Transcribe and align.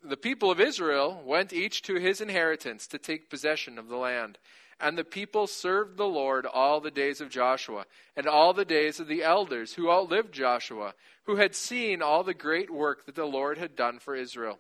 the 0.01 0.15
people 0.15 0.49
of 0.49 0.61
Israel 0.61 1.21
went 1.25 1.51
each 1.51 1.81
to 1.81 1.95
his 1.95 2.21
inheritance 2.21 2.87
to 2.87 2.97
take 2.97 3.29
possession 3.29 3.77
of 3.77 3.89
the 3.89 3.97
land. 3.97 4.37
And 4.79 4.97
the 4.97 5.05
people 5.05 5.47
served 5.47 5.97
the 5.97 6.07
Lord 6.07 6.45
all 6.45 6.81
the 6.81 6.91
days 6.91 7.21
of 7.21 7.29
Joshua, 7.29 7.85
and 8.15 8.27
all 8.27 8.53
the 8.53 8.65
days 8.65 8.99
of 8.99 9.07
the 9.07 9.23
elders 9.23 9.73
who 9.73 9.89
outlived 9.89 10.33
Joshua, 10.33 10.93
who 11.23 11.37
had 11.37 11.55
seen 11.55 12.01
all 12.01 12.23
the 12.23 12.33
great 12.33 12.69
work 12.69 13.05
that 13.05 13.15
the 13.15 13.25
Lord 13.25 13.57
had 13.57 13.75
done 13.75 13.99
for 13.99 14.15
Israel. 14.15 14.59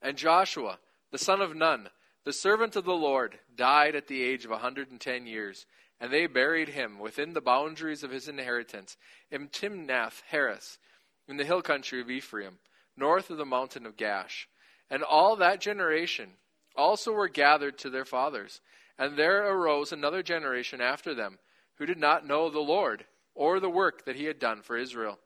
And 0.00 0.16
Joshua, 0.16 0.78
the 1.10 1.18
son 1.18 1.40
of 1.40 1.54
Nun, 1.54 1.90
the 2.24 2.32
servant 2.32 2.76
of 2.76 2.84
the 2.84 2.94
Lord, 2.94 3.38
died 3.54 3.94
at 3.94 4.06
the 4.06 4.22
age 4.22 4.44
of 4.44 4.50
a 4.50 4.58
hundred 4.58 4.90
and 4.90 5.00
ten 5.00 5.26
years, 5.26 5.66
and 6.00 6.12
they 6.12 6.26
buried 6.26 6.70
him 6.70 6.98
within 6.98 7.34
the 7.34 7.40
boundaries 7.40 8.02
of 8.02 8.10
his 8.10 8.28
inheritance, 8.28 8.96
in 9.30 9.48
Timnath 9.48 10.22
Heres, 10.30 10.78
in 11.26 11.36
the 11.36 11.44
hill 11.44 11.62
country 11.62 12.00
of 12.00 12.10
Ephraim, 12.10 12.58
north 12.96 13.30
of 13.30 13.36
the 13.36 13.44
mountain 13.44 13.84
of 13.84 13.96
Gaash. 13.96 14.46
And 14.90 15.02
all 15.02 15.36
that 15.36 15.60
generation 15.60 16.30
also 16.76 17.12
were 17.12 17.28
gathered 17.28 17.76
to 17.78 17.90
their 17.90 18.04
fathers. 18.04 18.60
And 18.98 19.16
there 19.16 19.48
arose 19.48 19.92
another 19.92 20.22
generation 20.22 20.80
after 20.80 21.14
them, 21.14 21.38
who 21.76 21.86
did 21.86 21.98
not 21.98 22.26
know 22.26 22.50
the 22.50 22.58
Lord, 22.58 23.04
or 23.34 23.60
the 23.60 23.70
work 23.70 24.04
that 24.04 24.16
he 24.16 24.24
had 24.24 24.38
done 24.38 24.62
for 24.62 24.76
Israel. 24.76 25.18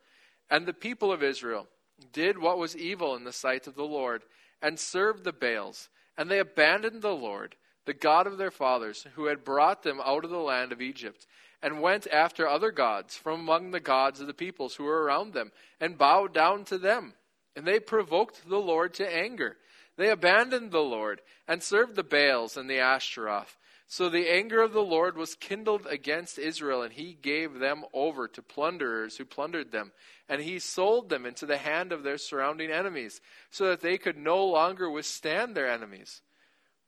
And 0.50 0.66
the 0.66 0.75
people 0.75 1.10
of 1.10 1.22
Israel 1.22 1.66
did 2.12 2.37
what 2.38 2.59
was 2.59 2.77
evil 2.77 3.15
in 3.16 3.25
the 3.25 3.33
sight 3.33 3.66
of 3.66 3.75
the 3.75 3.84
Lord, 3.84 4.22
and 4.60 4.78
served 4.78 5.25
the 5.25 5.33
Baals. 5.33 5.88
And 6.19 6.31
they 6.31 6.38
abandoned 6.38 7.00
the 7.00 7.16
Lord, 7.16 7.56
the 7.87 7.94
God 7.94 8.27
of 8.27 8.37
their 8.37 8.50
fathers, 8.50 9.06
who 9.15 9.27
had 9.27 9.44
brought 9.44 9.83
them 9.83 10.00
out 10.04 10.25
of 10.25 10.31
the 10.31 10.37
land 10.37 10.72
of 10.72 10.83
Egypt, 10.83 11.27
and 11.62 11.81
went 11.81 12.06
after 12.09 12.47
other 12.47 12.71
gods 12.71 13.16
from 13.16 13.41
among 13.41 13.71
the 13.71 13.81
gods 13.81 14.21
of 14.21 14.27
the 14.27 14.34
peoples 14.34 14.75
who 14.75 14.84
were 14.84 15.03
around 15.04 15.33
them, 15.33 15.53
and 15.81 15.97
bowed 15.97 16.34
down 16.34 16.65
to 16.65 16.77
them. 16.77 17.15
And 17.56 17.66
they 17.66 17.81
provoked 17.81 18.49
the 18.49 18.59
Lord 18.59 18.93
to 18.94 19.15
anger. 19.15 19.56
They 19.97 20.10
abandoned 20.10 20.70
the 20.70 20.80
Lord 20.80 21.20
and 21.47 21.62
served 21.62 21.97
the 21.97 22.03
Baals 22.03 22.56
and 22.56 22.69
the 22.69 22.78
Ashtaroth. 22.78 23.56
So 23.86 24.08
the 24.08 24.30
anger 24.30 24.62
of 24.62 24.72
the 24.72 24.80
Lord 24.80 25.19
was 25.19 25.34
kindled 25.34 25.86
against 25.86 26.38
Israel, 26.38 26.80
and 26.80 26.94
he 26.94 27.12
gave 27.12 27.58
them 27.58 27.84
over 27.92 28.26
to 28.26 28.41
plunderers 28.41 29.19
who 29.19 29.26
plundered 29.26 29.70
them. 29.70 29.92
And 30.30 30.41
he 30.41 30.58
sold 30.58 31.10
them 31.10 31.26
into 31.26 31.44
the 31.44 31.58
hand 31.58 31.92
of 31.92 32.03
their 32.03 32.16
surrounding 32.16 32.70
enemies, 32.70 33.20
so 33.50 33.66
that 33.66 33.82
they 33.82 33.98
could 33.98 34.16
no 34.16 34.42
longer 34.47 34.91
withstand 34.91 35.54
their 35.54 35.69
enemies. 35.69 36.22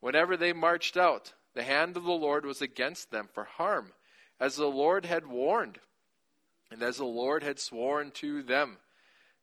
Whenever 0.00 0.34
they 0.36 0.54
marched 0.54 0.96
out, 0.96 1.34
the 1.54 1.62
hand 1.62 1.96
of 1.96 2.04
the 2.04 2.12
Lord 2.12 2.46
was 2.46 2.62
against 2.62 3.10
them 3.10 3.28
for 3.32 3.44
harm, 3.44 3.92
as 4.40 4.56
the 4.56 4.66
Lord 4.66 5.04
had 5.04 5.26
warned, 5.26 5.78
and 6.70 6.82
as 6.82 6.96
the 6.96 7.04
Lord 7.04 7.42
had 7.42 7.60
sworn 7.60 8.10
to 8.12 8.42
them. 8.42 8.78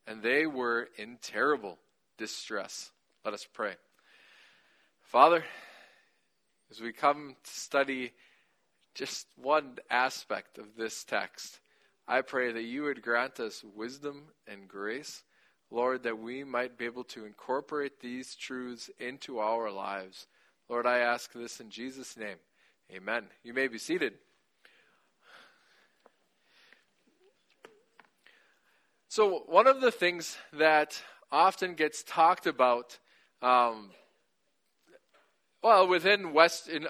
And 0.07 0.23
they 0.23 0.47
were 0.47 0.89
in 0.97 1.19
terrible 1.22 1.78
distress. 2.17 2.91
Let 3.23 3.35
us 3.35 3.47
pray. 3.53 3.73
Father, 5.03 5.43
as 6.71 6.81
we 6.81 6.91
come 6.91 7.35
to 7.43 7.49
study 7.51 8.13
just 8.95 9.27
one 9.35 9.77
aspect 9.91 10.57
of 10.57 10.75
this 10.75 11.03
text, 11.03 11.59
I 12.07 12.21
pray 12.21 12.51
that 12.51 12.63
you 12.63 12.81
would 12.83 13.03
grant 13.03 13.39
us 13.39 13.63
wisdom 13.75 14.23
and 14.47 14.67
grace, 14.67 15.21
Lord, 15.69 16.01
that 16.01 16.17
we 16.17 16.43
might 16.43 16.79
be 16.79 16.85
able 16.85 17.03
to 17.05 17.25
incorporate 17.25 17.99
these 17.99 18.33
truths 18.33 18.89
into 18.99 19.37
our 19.37 19.69
lives. 19.69 20.25
Lord, 20.67 20.87
I 20.87 20.97
ask 20.97 21.31
this 21.31 21.59
in 21.59 21.69
Jesus' 21.69 22.17
name. 22.17 22.37
Amen. 22.91 23.25
You 23.43 23.53
may 23.53 23.67
be 23.67 23.77
seated. 23.77 24.13
So, 29.09 29.43
one 29.45 29.67
of 29.67 29.79
the 29.79 29.91
things 29.91 30.37
that 30.53 31.03
often 31.31 31.75
gets 31.75 32.01
talked 32.01 32.47
about 32.47 32.97
um, 33.41 33.90
well, 35.63 35.88
within 35.88 36.34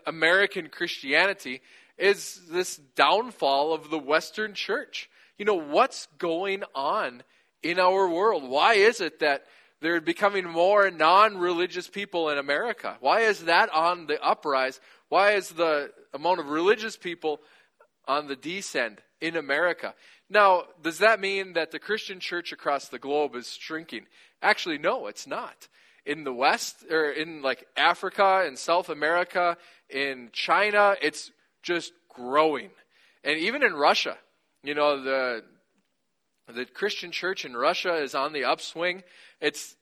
American 0.05 0.69
Christianity 0.69 1.61
is 1.97 2.41
this 2.49 2.77
downfall 2.95 3.73
of 3.73 3.89
the 3.89 3.99
Western 3.99 4.53
church. 4.53 5.09
You 5.37 5.45
know, 5.45 5.55
what's 5.55 6.07
going 6.17 6.63
on 6.73 7.23
in 7.63 7.79
our 7.79 8.07
world? 8.09 8.47
Why 8.47 8.75
is 8.75 9.01
it 9.01 9.19
that 9.19 9.43
they're 9.81 10.01
becoming 10.01 10.45
more 10.45 10.89
non 10.89 11.37
religious 11.37 11.87
people 11.87 12.29
in 12.29 12.37
America? 12.37 12.97
Why 12.99 13.21
is 13.21 13.45
that 13.45 13.69
on 13.73 14.07
the 14.07 14.21
uprise? 14.21 14.79
Why 15.09 15.31
is 15.31 15.49
the 15.49 15.91
amount 16.13 16.39
of 16.39 16.49
religious 16.49 16.95
people 16.95 17.41
on 18.07 18.27
the 18.27 18.35
descent 18.35 19.01
in 19.19 19.35
America? 19.35 19.93
Now, 20.29 20.63
does 20.81 20.99
that 20.99 21.19
mean 21.19 21.53
that 21.53 21.71
the 21.71 21.79
Christian 21.79 22.19
church 22.19 22.53
across 22.53 22.87
the 22.87 22.99
globe 22.99 23.35
is 23.35 23.51
shrinking? 23.51 24.05
Actually, 24.41 24.77
no, 24.77 25.07
it's 25.07 25.27
not 25.27 25.67
in 26.05 26.23
the 26.23 26.33
West, 26.33 26.83
or 26.89 27.11
in 27.11 27.41
like 27.41 27.67
Africa 27.77 28.43
and 28.45 28.57
South 28.57 28.89
America, 28.89 29.57
in 29.89 30.29
China, 30.33 30.95
it's 31.01 31.31
just 31.61 31.93
growing. 32.09 32.69
And 33.23 33.37
even 33.37 33.63
in 33.63 33.73
Russia, 33.73 34.17
you 34.63 34.73
know, 34.73 35.01
the, 35.01 35.43
the 36.51 36.65
Christian 36.65 37.11
church 37.11 37.45
in 37.45 37.55
Russia 37.55 37.95
is 37.95 38.15
on 38.15 38.33
the 38.33 38.45
upswing. 38.45 39.03
It's 39.39 39.75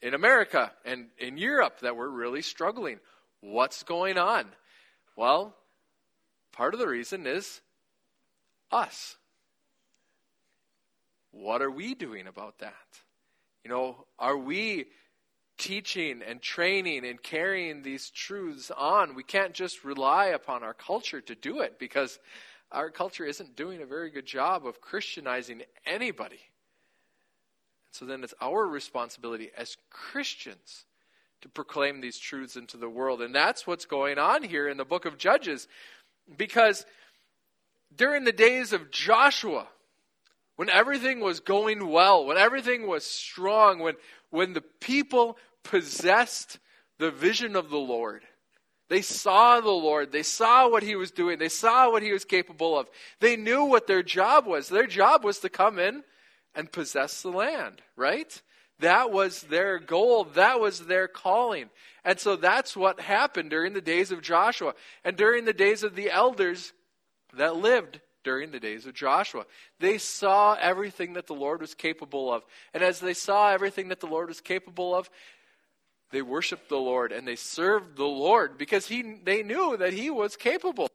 in 0.00 0.14
America 0.14 0.72
and 0.84 1.06
in 1.18 1.38
Europe 1.38 1.80
that 1.80 1.96
we're 1.96 2.08
really 2.08 2.42
struggling. 2.42 2.98
What's 3.40 3.82
going 3.84 4.18
on? 4.18 4.46
Well, 5.16 5.54
part 6.52 6.74
of 6.74 6.80
the 6.80 6.88
reason 6.88 7.26
is 7.26 7.60
us. 8.70 9.16
What 11.30 11.62
are 11.62 11.70
we 11.70 11.94
doing 11.94 12.26
about 12.26 12.58
that? 12.58 12.74
You 13.64 13.70
know, 13.70 14.06
are 14.18 14.36
we 14.36 14.86
teaching 15.58 16.22
and 16.26 16.40
training 16.40 17.06
and 17.06 17.22
carrying 17.22 17.82
these 17.82 18.10
truths 18.10 18.70
on. 18.70 19.14
We 19.14 19.22
can't 19.22 19.54
just 19.54 19.84
rely 19.84 20.26
upon 20.26 20.62
our 20.62 20.74
culture 20.74 21.20
to 21.20 21.34
do 21.34 21.60
it 21.60 21.78
because 21.78 22.18
our 22.70 22.90
culture 22.90 23.24
isn't 23.24 23.54
doing 23.54 23.82
a 23.82 23.86
very 23.86 24.10
good 24.10 24.26
job 24.26 24.66
of 24.66 24.80
Christianizing 24.80 25.62
anybody. 25.86 26.40
so 27.90 28.06
then 28.06 28.24
it's 28.24 28.34
our 28.40 28.66
responsibility 28.66 29.50
as 29.56 29.76
Christians 29.90 30.86
to 31.42 31.48
proclaim 31.48 32.00
these 32.00 32.18
truths 32.18 32.56
into 32.56 32.76
the 32.76 32.88
world. 32.88 33.20
And 33.20 33.34
that's 33.34 33.66
what's 33.66 33.84
going 33.84 34.18
on 34.18 34.42
here 34.42 34.68
in 34.68 34.78
the 34.78 34.84
book 34.84 35.04
of 35.04 35.18
Judges. 35.18 35.68
Because 36.36 36.86
during 37.94 38.24
the 38.24 38.32
days 38.32 38.72
of 38.72 38.90
Joshua, 38.90 39.66
when 40.56 40.70
everything 40.70 41.20
was 41.20 41.40
going 41.40 41.88
well, 41.88 42.24
when 42.24 42.38
everything 42.38 42.86
was 42.86 43.04
strong, 43.04 43.80
when, 43.80 43.94
when 44.32 44.54
the 44.54 44.64
people 44.80 45.36
possessed 45.62 46.58
the 46.98 47.12
vision 47.12 47.54
of 47.54 47.70
the 47.70 47.78
Lord, 47.78 48.22
they 48.88 49.02
saw 49.02 49.60
the 49.60 49.70
Lord. 49.70 50.10
They 50.10 50.22
saw 50.22 50.68
what 50.68 50.82
He 50.82 50.96
was 50.96 51.10
doing. 51.10 51.38
They 51.38 51.48
saw 51.48 51.90
what 51.90 52.02
He 52.02 52.12
was 52.12 52.24
capable 52.24 52.78
of. 52.78 52.88
They 53.20 53.36
knew 53.36 53.64
what 53.64 53.86
their 53.86 54.02
job 54.02 54.46
was. 54.46 54.68
Their 54.68 54.86
job 54.86 55.24
was 55.24 55.38
to 55.38 55.48
come 55.48 55.78
in 55.78 56.02
and 56.54 56.72
possess 56.72 57.22
the 57.22 57.30
land, 57.30 57.80
right? 57.96 58.42
That 58.80 59.10
was 59.12 59.42
their 59.42 59.78
goal. 59.78 60.24
That 60.24 60.60
was 60.60 60.80
their 60.80 61.08
calling. 61.08 61.70
And 62.04 62.18
so 62.18 62.36
that's 62.36 62.76
what 62.76 63.00
happened 63.00 63.50
during 63.50 63.74
the 63.74 63.80
days 63.80 64.10
of 64.10 64.22
Joshua 64.22 64.74
and 65.04 65.16
during 65.16 65.44
the 65.44 65.52
days 65.52 65.82
of 65.82 65.94
the 65.94 66.10
elders 66.10 66.72
that 67.34 67.56
lived 67.56 68.00
during 68.24 68.50
the 68.50 68.60
days 68.60 68.86
of 68.86 68.94
Joshua. 68.94 69.44
They 69.78 69.98
saw 69.98 70.54
everything 70.54 71.14
that 71.14 71.26
the 71.26 71.34
Lord 71.34 71.60
was 71.60 71.74
capable 71.74 72.32
of. 72.32 72.44
And 72.72 72.82
as 72.82 73.00
they 73.00 73.14
saw 73.14 73.50
everything 73.50 73.88
that 73.88 74.00
the 74.00 74.06
Lord 74.06 74.28
was 74.28 74.40
capable 74.40 74.94
of, 74.94 75.10
they 76.12 76.22
worshiped 76.22 76.68
the 76.68 76.76
Lord 76.76 77.10
and 77.10 77.26
they 77.26 77.36
served 77.36 77.96
the 77.96 78.04
Lord 78.04 78.58
because 78.58 78.86
he, 78.86 79.02
they 79.24 79.42
knew 79.42 79.76
that 79.78 79.94
He 79.94 80.10
was 80.10 80.36
capable. 80.36 80.88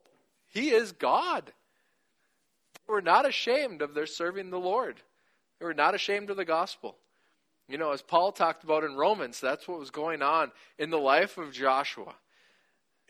He 0.47 0.69
is 0.69 0.91
God. 0.91 1.51
They 2.87 2.93
were 2.93 3.01
not 3.01 3.27
ashamed 3.27 3.81
of 3.81 3.93
their 3.93 4.05
serving 4.05 4.51
the 4.51 4.59
Lord, 4.59 4.97
they 5.59 5.65
were 5.65 5.73
not 5.73 5.95
ashamed 5.95 6.29
of 6.29 6.37
the 6.37 6.45
gospel. 6.45 6.95
You 7.67 7.77
know, 7.77 7.91
as 7.91 8.01
Paul 8.01 8.31
talked 8.31 8.63
about 8.63 8.85
in 8.85 8.95
Romans, 8.95 9.41
that's 9.41 9.67
what 9.67 9.79
was 9.79 9.89
going 9.89 10.21
on 10.21 10.53
in 10.77 10.89
the 10.89 10.97
life 10.97 11.37
of 11.37 11.51
Joshua, 11.51 12.15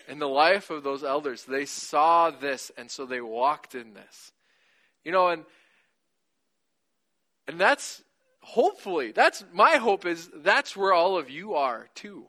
in 0.07 0.19
the 0.19 0.27
life 0.27 0.69
of 0.69 0.83
those 0.83 1.03
elders. 1.03 1.44
They 1.44 1.65
saw 1.65 2.29
this, 2.29 2.71
and 2.77 2.89
so 2.89 3.05
they 3.05 3.21
walked 3.21 3.75
in 3.75 3.94
this. 3.94 4.31
You 5.03 5.11
know, 5.11 5.29
and 5.29 5.45
and 7.47 7.59
that's 7.59 8.03
hopefully 8.41 9.11
that's 9.11 9.44
my 9.53 9.75
hope 9.77 10.05
is 10.05 10.29
that's 10.35 10.75
where 10.75 10.94
all 10.94 11.17
of 11.17 11.29
you 11.29 11.55
are 11.55 11.88
too, 11.95 12.25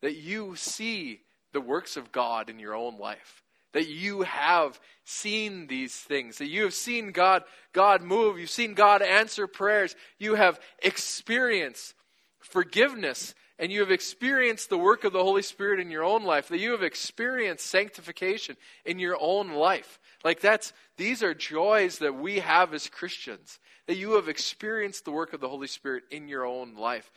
that 0.00 0.16
you 0.16 0.56
see 0.56 1.20
the 1.52 1.60
works 1.60 1.96
of 1.96 2.12
God 2.12 2.50
in 2.50 2.58
your 2.58 2.74
own 2.74 2.98
life 2.98 3.44
that 3.74 3.88
you 3.88 4.22
have 4.22 4.80
seen 5.04 5.66
these 5.66 5.94
things, 5.94 6.38
that 6.38 6.46
you 6.46 6.62
have 6.62 6.72
seen 6.72 7.10
God, 7.10 7.42
God 7.72 8.02
move, 8.02 8.38
you've 8.38 8.48
seen 8.48 8.72
God 8.72 9.02
answer 9.02 9.46
prayers, 9.46 9.94
you 10.18 10.36
have 10.36 10.58
experienced 10.78 11.94
forgiveness, 12.38 13.34
and 13.58 13.70
you 13.70 13.80
have 13.80 13.90
experienced 13.90 14.68
the 14.68 14.78
work 14.78 15.04
of 15.04 15.12
the 15.12 15.22
Holy 15.22 15.42
Spirit 15.42 15.80
in 15.80 15.90
your 15.90 16.02
own 16.02 16.24
life, 16.24 16.48
that 16.48 16.58
you 16.58 16.72
have 16.72 16.82
experienced 16.82 17.66
sanctification 17.66 18.56
in 18.84 18.98
your 18.98 19.16
own 19.20 19.52
life. 19.52 20.00
Like 20.24 20.40
that's 20.40 20.72
these 20.96 21.22
are 21.22 21.34
joys 21.34 21.98
that 21.98 22.14
we 22.14 22.40
have 22.40 22.74
as 22.74 22.88
Christians, 22.88 23.58
that 23.86 23.96
you 23.96 24.12
have 24.12 24.28
experienced 24.28 25.04
the 25.04 25.12
work 25.12 25.32
of 25.32 25.40
the 25.40 25.48
Holy 25.48 25.68
Spirit 25.68 26.04
in 26.10 26.28
your 26.28 26.44
own 26.44 26.74
life. 26.74 27.10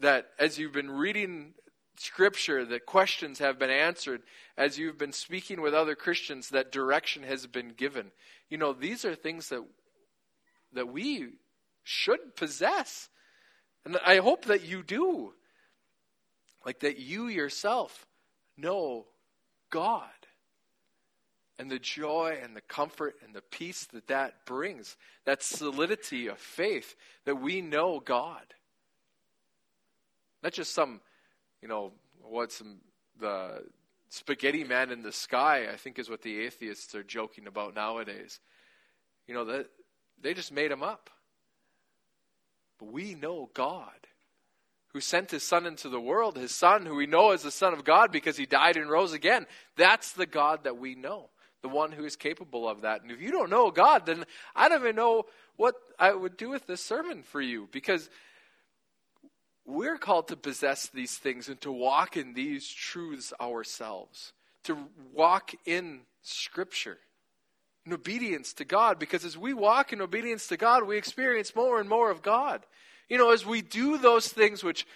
That 0.00 0.26
as 0.38 0.58
you've 0.58 0.72
been 0.72 0.90
reading 0.90 1.54
scripture 1.98 2.64
that 2.64 2.86
questions 2.86 3.38
have 3.38 3.58
been 3.58 3.70
answered 3.70 4.22
as 4.56 4.78
you've 4.78 4.98
been 4.98 5.12
speaking 5.12 5.60
with 5.62 5.72
other 5.74 5.94
Christians 5.94 6.50
that 6.50 6.72
direction 6.72 7.22
has 7.22 7.46
been 7.46 7.70
given. 7.70 8.10
You 8.50 8.58
know, 8.58 8.72
these 8.72 9.04
are 9.04 9.14
things 9.14 9.48
that 9.48 9.64
that 10.72 10.88
we 10.88 11.28
should 11.84 12.36
possess. 12.36 13.08
And 13.84 13.96
I 14.04 14.18
hope 14.18 14.46
that 14.46 14.64
you 14.64 14.82
do. 14.82 15.32
Like 16.66 16.80
that 16.80 16.98
you 16.98 17.28
yourself 17.28 18.06
know 18.58 19.06
God 19.70 20.02
and 21.60 21.70
the 21.70 21.78
joy 21.78 22.38
and 22.42 22.56
the 22.56 22.60
comfort 22.60 23.14
and 23.24 23.32
the 23.32 23.40
peace 23.40 23.84
that 23.92 24.08
that 24.08 24.44
brings, 24.44 24.96
that 25.24 25.44
solidity 25.44 26.26
of 26.26 26.38
faith 26.38 26.96
that 27.24 27.36
we 27.36 27.60
know 27.60 28.00
God. 28.00 28.42
Not 30.42 30.52
just 30.52 30.74
some 30.74 31.00
you 31.62 31.68
know, 31.68 31.92
what's 32.20 32.62
the 33.20 33.62
spaghetti 34.08 34.64
man 34.64 34.90
in 34.90 35.02
the 35.02 35.12
sky, 35.12 35.68
I 35.72 35.76
think 35.76 35.98
is 35.98 36.10
what 36.10 36.22
the 36.22 36.40
atheists 36.40 36.94
are 36.94 37.02
joking 37.02 37.46
about 37.46 37.74
nowadays. 37.74 38.40
You 39.28 39.34
know, 39.34 39.44
that 39.44 39.66
they 40.20 40.34
just 40.34 40.52
made 40.52 40.70
him 40.70 40.82
up. 40.82 41.10
But 42.78 42.92
we 42.92 43.14
know 43.14 43.50
God 43.54 44.06
who 44.96 45.00
sent 45.02 45.30
his 45.30 45.42
son 45.42 45.66
into 45.66 45.90
the 45.90 46.00
world, 46.00 46.38
his 46.38 46.54
son 46.54 46.86
who 46.86 46.94
we 46.94 47.04
know 47.04 47.32
is 47.32 47.42
the 47.42 47.50
son 47.50 47.74
of 47.74 47.84
God 47.84 48.10
because 48.10 48.38
he 48.38 48.46
died 48.46 48.78
and 48.78 48.88
rose 48.88 49.12
again. 49.12 49.44
That's 49.76 50.12
the 50.12 50.24
God 50.24 50.64
that 50.64 50.78
we 50.78 50.94
know, 50.94 51.28
the 51.60 51.68
one 51.68 51.92
who 51.92 52.06
is 52.06 52.16
capable 52.16 52.66
of 52.66 52.80
that. 52.80 53.02
And 53.02 53.10
if 53.10 53.20
you 53.20 53.30
don't 53.30 53.50
know 53.50 53.70
God, 53.70 54.06
then 54.06 54.24
I 54.54 54.70
don't 54.70 54.80
even 54.80 54.96
know 54.96 55.24
what 55.58 55.74
I 55.98 56.14
would 56.14 56.38
do 56.38 56.48
with 56.48 56.66
this 56.66 56.82
sermon 56.82 57.24
for 57.24 57.42
you 57.42 57.68
because 57.72 58.08
we're 59.66 59.98
called 59.98 60.28
to 60.28 60.36
possess 60.36 60.86
these 60.86 61.18
things 61.18 61.50
and 61.50 61.60
to 61.60 61.70
walk 61.70 62.16
in 62.16 62.32
these 62.32 62.66
truths 62.66 63.34
ourselves, 63.38 64.32
to 64.64 64.78
walk 65.12 65.52
in 65.66 66.00
Scripture, 66.22 66.96
in 67.84 67.92
obedience 67.92 68.54
to 68.54 68.64
God, 68.64 68.98
because 68.98 69.26
as 69.26 69.36
we 69.36 69.52
walk 69.52 69.92
in 69.92 70.00
obedience 70.00 70.46
to 70.46 70.56
God, 70.56 70.84
we 70.84 70.96
experience 70.96 71.54
more 71.54 71.80
and 71.80 71.86
more 71.86 72.10
of 72.10 72.22
God. 72.22 72.64
You 73.08 73.18
know, 73.18 73.30
as 73.30 73.46
we 73.46 73.62
do 73.62 73.98
those 73.98 74.28
things 74.28 74.64
which 74.64 74.86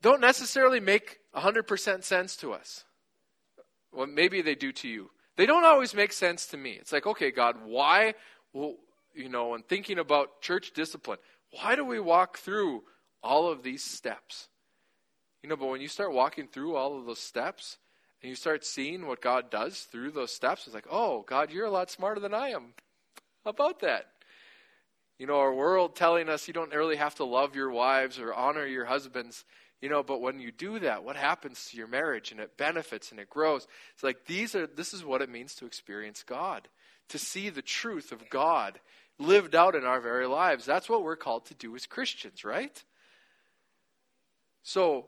don't 0.00 0.20
necessarily 0.20 0.80
make 0.80 1.18
100% 1.36 2.04
sense 2.04 2.36
to 2.36 2.52
us, 2.52 2.84
well, 3.92 4.06
maybe 4.06 4.42
they 4.42 4.54
do 4.54 4.72
to 4.72 4.88
you. 4.88 5.10
They 5.36 5.46
don't 5.46 5.64
always 5.64 5.94
make 5.94 6.12
sense 6.12 6.46
to 6.48 6.56
me. 6.56 6.72
It's 6.72 6.92
like, 6.92 7.06
okay, 7.06 7.30
God, 7.30 7.56
why, 7.64 8.14
well, 8.52 8.74
you 9.14 9.28
know, 9.28 9.54
and 9.54 9.66
thinking 9.66 9.98
about 9.98 10.40
church 10.40 10.72
discipline, 10.72 11.18
why 11.52 11.76
do 11.76 11.84
we 11.84 12.00
walk 12.00 12.38
through 12.38 12.82
all 13.22 13.50
of 13.50 13.62
these 13.62 13.84
steps. 13.84 14.48
You 15.42 15.48
know, 15.48 15.56
but 15.56 15.68
when 15.68 15.80
you 15.80 15.88
start 15.88 16.12
walking 16.12 16.48
through 16.48 16.76
all 16.76 16.98
of 16.98 17.06
those 17.06 17.20
steps 17.20 17.78
and 18.22 18.30
you 18.30 18.36
start 18.36 18.64
seeing 18.64 19.06
what 19.06 19.20
God 19.20 19.50
does 19.50 19.80
through 19.80 20.12
those 20.12 20.32
steps, 20.32 20.66
it's 20.66 20.74
like, 20.74 20.86
oh, 20.90 21.24
God, 21.28 21.52
you're 21.52 21.66
a 21.66 21.70
lot 21.70 21.90
smarter 21.90 22.20
than 22.20 22.34
I 22.34 22.50
am. 22.50 22.74
About 23.44 23.80
that? 23.80 24.06
You 25.18 25.26
know, 25.26 25.38
our 25.40 25.52
world 25.52 25.96
telling 25.96 26.28
us 26.28 26.46
you 26.46 26.54
don't 26.54 26.72
really 26.72 26.96
have 26.96 27.16
to 27.16 27.24
love 27.24 27.56
your 27.56 27.70
wives 27.70 28.18
or 28.18 28.32
honor 28.32 28.66
your 28.66 28.84
husbands. 28.84 29.44
You 29.80 29.88
know, 29.88 30.02
but 30.02 30.20
when 30.20 30.40
you 30.40 30.50
do 30.50 30.78
that, 30.80 31.04
what 31.04 31.16
happens 31.16 31.66
to 31.66 31.76
your 31.76 31.86
marriage 31.86 32.32
and 32.32 32.40
it 32.40 32.56
benefits 32.56 33.10
and 33.10 33.20
it 33.20 33.30
grows? 33.30 33.66
It's 33.94 34.02
like 34.02 34.26
these 34.26 34.54
are 34.54 34.66
this 34.66 34.92
is 34.92 35.04
what 35.04 35.22
it 35.22 35.28
means 35.28 35.54
to 35.56 35.66
experience 35.66 36.22
God, 36.22 36.68
to 37.08 37.18
see 37.18 37.48
the 37.48 37.62
truth 37.62 38.12
of 38.12 38.28
God 38.28 38.80
lived 39.18 39.54
out 39.54 39.74
in 39.74 39.84
our 39.84 40.00
very 40.00 40.26
lives. 40.26 40.64
That's 40.64 40.88
what 40.88 41.02
we're 41.02 41.16
called 41.16 41.46
to 41.46 41.54
do 41.54 41.74
as 41.74 41.86
Christians, 41.86 42.44
right? 42.44 42.82
So 44.62 45.06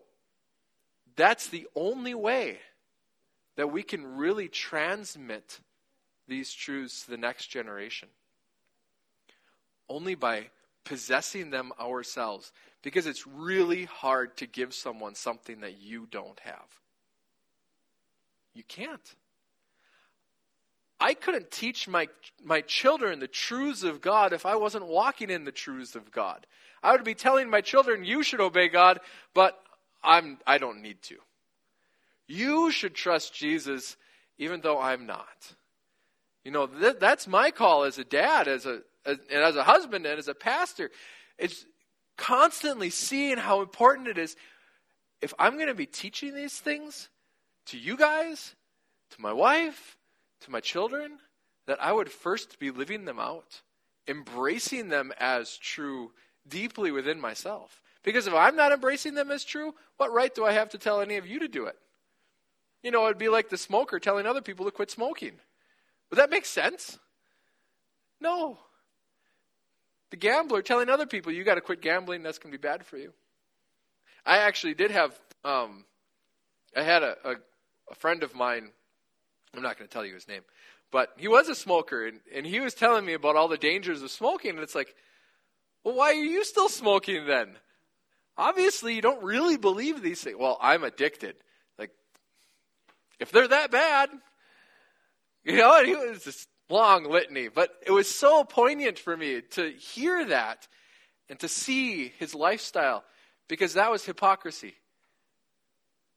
that's 1.17 1.49
the 1.49 1.67
only 1.77 2.15
way 2.15 2.59
that 3.57 3.71
we 3.71 3.83
can 3.83 4.17
really 4.17 4.49
transmit 4.49 5.61
these 6.27 6.53
truths 6.53 7.05
to 7.05 7.11
the 7.11 7.17
next 7.17 7.47
generation. 7.47 8.09
Only 9.91 10.15
by 10.15 10.47
possessing 10.85 11.51
them 11.51 11.73
ourselves. 11.79 12.51
Because 12.81 13.07
it's 13.07 13.27
really 13.27 13.85
hard 13.85 14.39
to 14.39 14.47
give 14.47 14.73
someone 14.73 15.15
something 15.15 15.61
that 15.61 15.83
you 15.83 16.09
don't 16.11 16.41
have. 16.41 16.81
You 18.55 18.63
can't. 18.65 19.15
I 20.99 21.15
couldn't 21.15 21.51
teach 21.51 21.89
my, 21.89 22.09
my 22.45 22.61
children 22.61 23.21
the 23.21 23.27
truths 23.27 23.83
of 23.83 24.01
God 24.01 24.33
if 24.33 24.45
I 24.45 24.57
wasn't 24.57 24.87
walking 24.87 25.31
in 25.31 25.45
the 25.45 25.53
truths 25.53 25.95
of 25.95 26.11
God. 26.11 26.47
I 26.83 26.93
would 26.93 27.05
be 27.05 27.15
telling 27.15 27.49
my 27.49 27.61
children, 27.63 28.05
you 28.05 28.23
should 28.23 28.41
obey 28.41 28.69
God, 28.69 29.01
but 29.35 29.59
I'm, 30.03 30.39
I 30.47 30.59
don't 30.59 30.83
need 30.83 31.03
to. 31.05 31.17
You 32.27 32.71
should 32.71 32.95
trust 32.95 33.35
Jesus 33.35 33.97
even 34.39 34.61
though 34.61 34.79
I'm 34.79 35.07
not. 35.07 35.55
You 36.45 36.51
know, 36.51 36.67
th- 36.67 36.97
that's 36.99 37.27
my 37.27 37.51
call 37.51 37.85
as 37.85 37.99
a 37.99 38.05
dad, 38.05 38.49
as 38.49 38.67
a, 38.67 38.81
as, 39.05 39.19
and 39.31 39.43
as 39.43 39.57
a 39.57 39.65
husband, 39.65 40.07
and 40.07 40.19
as 40.19 40.29
a 40.29 40.35
pastor. 40.35 40.91
It's 41.39 41.65
constantly 42.17 42.91
seeing 42.91 43.39
how 43.39 43.61
important 43.61 44.09
it 44.09 44.19
is. 44.19 44.37
If 45.21 45.35
I'm 45.39 45.55
going 45.55 45.69
to 45.69 45.75
be 45.75 45.87
teaching 45.87 46.35
these 46.35 46.59
things 46.59 47.09
to 47.67 47.79
you 47.79 47.97
guys, 47.97 48.55
to 49.11 49.21
my 49.21 49.33
wife, 49.33 49.97
to 50.43 50.51
my 50.51 50.61
children, 50.61 51.19
that 51.67 51.83
I 51.83 51.93
would 51.93 52.11
first 52.11 52.59
be 52.59 52.71
living 52.71 53.05
them 53.05 53.19
out, 53.19 53.63
embracing 54.09 54.89
them 54.89 55.13
as 55.19 55.57
true 55.57 56.13
deeply 56.49 56.91
within 56.91 57.21
myself. 57.21 57.83
Because 58.03 58.27
if 58.27 58.35
I'm 58.35 58.57
not 58.57 58.73
embracing 58.73 59.15
them 59.15 59.31
as 59.31 59.45
true, 59.45 59.75
what 59.99 60.13
right 60.13 60.35
do 60.35 60.45
I 60.45 60.53
have 60.53 60.71
to 60.71 60.79
tell 60.79 61.01
any 61.01 61.17
of 61.17 61.27
you 61.27 61.41
to 61.41 61.49
do 61.49 61.67
it? 61.67 61.77
You 62.83 62.91
know, 62.91 63.05
it'd 63.05 63.19
be 63.19 63.29
like 63.29 63.51
the 63.51 63.59
smoker 63.59 64.01
telling 64.01 64.25
other 64.25 64.41
people 64.41 64.65
to 64.65 64.71
quit 64.71 64.91
smoking. 64.91 65.33
Would 66.11 66.19
that 66.19 66.31
make 66.31 66.45
sense? 66.45 66.99
No. 68.21 68.59
The 70.11 70.17
gambler 70.17 70.61
telling 70.63 70.89
other 70.89 71.07
people, 71.07 71.33
you 71.33 71.45
got 71.45 71.55
to 71.55 71.61
quit 71.61 71.81
gambling, 71.81 72.23
that's 72.23 72.39
going 72.39 72.53
to 72.53 72.59
be 72.59 72.63
bad 72.63 72.85
for 72.85 72.97
you. 72.97 73.13
I 74.27 74.39
actually 74.39 74.75
did 74.75 74.91
have. 74.91 75.19
Um, 75.45 75.85
I 76.77 76.83
had 76.83 77.03
a, 77.03 77.17
a, 77.25 77.35
a 77.91 77.95
friend 77.95 78.23
of 78.23 78.35
mine. 78.35 78.71
I'm 79.55 79.63
not 79.63 79.79
going 79.79 79.89
to 79.89 79.93
tell 79.93 80.05
you 80.05 80.15
his 80.15 80.29
name, 80.29 80.43
but 80.93 81.11
he 81.17 81.27
was 81.27 81.49
a 81.49 81.55
smoker, 81.55 82.07
and, 82.07 82.21
and 82.35 82.47
he 82.47 82.61
was 82.61 82.75
telling 82.75 83.05
me 83.05 83.15
about 83.15 83.37
all 83.37 83.49
the 83.49 83.57
dangers 83.57 84.03
of 84.03 84.11
smoking. 84.11 84.51
And 84.51 84.61
it's 84.61 84.75
like, 84.75 84.95
well, 85.83 85.95
why 85.95 86.11
are 86.11 86.15
you 86.15 86.45
still 86.45 86.69
smoking 86.69 87.27
then? 87.27 87.57
Obviously, 88.37 88.95
you 88.95 89.03
don't 89.03 89.23
really 89.23 89.57
believe 89.57 90.03
these 90.03 90.23
things. 90.23 90.37
Well, 90.39 90.59
I'm 90.61 90.85
addicted. 90.85 91.37
Like, 91.79 91.91
if 93.19 93.33
they're 93.33 93.49
that 93.49 93.71
bad, 93.71 94.11
you 95.45 95.57
know, 95.57 95.79
and 95.79 95.87
he 95.87 95.95
was 95.95 96.25
this 96.25 96.47
long 96.69 97.05
litany, 97.05 97.49
but 97.49 97.71
it 97.85 97.91
was 97.91 98.09
so 98.09 98.45
poignant 98.45 98.99
for 98.99 99.17
me 99.17 99.43
to 99.53 99.71
hear 99.71 100.25
that 100.27 100.69
and 101.29 101.39
to 101.41 101.49
see 101.49 102.09
his 102.19 102.35
lifestyle 102.35 103.05
because 103.49 103.75
that 103.75 103.91
was 103.91 104.05
hypocrisy. 104.05 104.75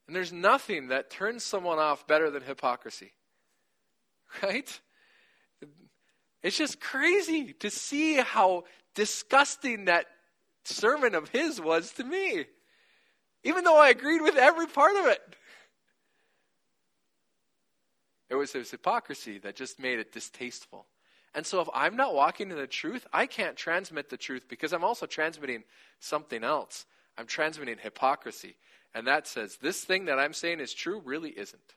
And 0.08 0.16
there's 0.16 0.34
nothing 0.34 0.90
that 0.90 1.10
turns 1.10 1.44
someone 1.44 1.80
off 1.80 2.08
better 2.08 2.30
than 2.30 2.44
hypocrisy. 2.44 3.12
Right? 4.42 4.80
It's 6.42 6.58
just 6.58 6.82
crazy 6.82 7.54
to 7.60 7.70
see 7.70 8.16
how 8.16 8.64
disgusting 8.96 9.86
that 9.86 10.08
sermon 10.66 11.14
of 11.14 11.30
his 11.30 11.62
was 11.62 11.92
to 11.94 12.04
me, 12.04 12.46
even 13.44 13.64
though 13.64 13.80
I 13.80 13.90
agreed 13.90 14.22
with 14.22 14.36
every 14.36 14.66
part 14.66 14.96
of 14.98 15.06
it. 15.06 15.22
It 18.34 18.38
was 18.38 18.52
his 18.52 18.72
hypocrisy 18.72 19.38
that 19.44 19.56
just 19.56 19.80
made 19.80 20.00
it 20.00 20.12
distasteful. 20.12 20.88
And 21.36 21.46
so 21.46 21.62
if 21.62 21.68
I'm 21.72 21.96
not 21.96 22.16
walking 22.16 22.50
in 22.50 22.58
the 22.58 22.66
truth, 22.66 23.06
I 23.14 23.28
can't 23.28 23.56
transmit 23.56 24.10
the 24.10 24.18
truth 24.18 24.46
because 24.50 24.74
I'm 24.74 24.84
also 24.84 25.06
transmitting 25.06 25.64
something 26.00 26.44
else. 26.44 26.88
I'm 27.16 27.28
transmitting 27.28 27.78
hypocrisy. 27.78 28.56
And 28.96 29.06
that 29.06 29.28
says 29.28 29.58
this 29.58 29.84
thing 29.84 30.06
that 30.06 30.18
I'm 30.18 30.34
saying 30.34 30.62
is 30.62 30.74
true 30.74 31.00
really 31.06 31.30
isn't. 31.30 31.76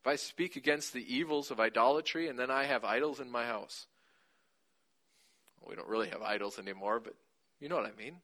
If 0.00 0.08
I 0.08 0.16
speak 0.16 0.56
against 0.56 0.92
the 0.92 1.14
evils 1.14 1.52
of 1.52 1.60
idolatry 1.60 2.26
and 2.26 2.36
then 2.36 2.50
I 2.50 2.64
have 2.64 2.84
idols 2.84 3.20
in 3.20 3.30
my 3.30 3.46
house, 3.46 3.86
well, 5.60 5.70
we 5.70 5.76
don't 5.76 5.88
really 5.88 6.08
have 6.08 6.22
idols 6.22 6.58
anymore, 6.58 6.98
but 6.98 7.14
you 7.60 7.68
know 7.68 7.76
what 7.76 7.86
I 7.86 7.96
mean. 7.96 8.16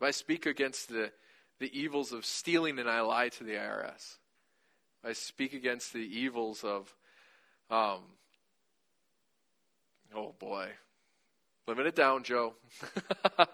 If 0.00 0.02
I 0.02 0.10
speak 0.10 0.46
against 0.46 0.88
the 0.88 1.12
the 1.58 1.78
evils 1.78 2.12
of 2.12 2.24
stealing 2.24 2.78
and 2.78 2.88
I 2.88 3.00
lie 3.00 3.28
to 3.30 3.44
the 3.44 3.52
IRS. 3.52 4.16
I 5.04 5.12
speak 5.12 5.54
against 5.54 5.92
the 5.92 6.00
evils 6.00 6.64
of, 6.64 6.94
um, 7.70 8.00
oh 10.14 10.34
boy, 10.38 10.68
limit 11.66 11.86
it 11.86 11.96
down, 11.96 12.24
Joe. 12.24 12.54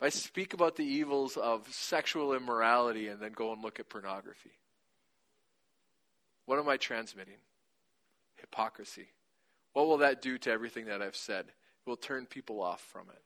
I 0.00 0.10
speak 0.10 0.54
about 0.54 0.76
the 0.76 0.84
evils 0.84 1.36
of 1.36 1.66
sexual 1.72 2.34
immorality 2.34 3.08
and 3.08 3.20
then 3.20 3.32
go 3.32 3.52
and 3.52 3.62
look 3.62 3.80
at 3.80 3.88
pornography, 3.88 4.52
what 6.48 6.58
am 6.58 6.68
I 6.68 6.78
transmitting? 6.78 7.36
Hypocrisy. 8.36 9.08
What 9.74 9.86
will 9.86 9.98
that 9.98 10.22
do 10.22 10.38
to 10.38 10.50
everything 10.50 10.86
that 10.86 11.02
I've 11.02 11.14
said? 11.14 11.44
It 11.44 11.90
will 11.90 11.96
turn 11.96 12.24
people 12.24 12.62
off 12.62 12.80
from 12.80 13.10
it. 13.10 13.22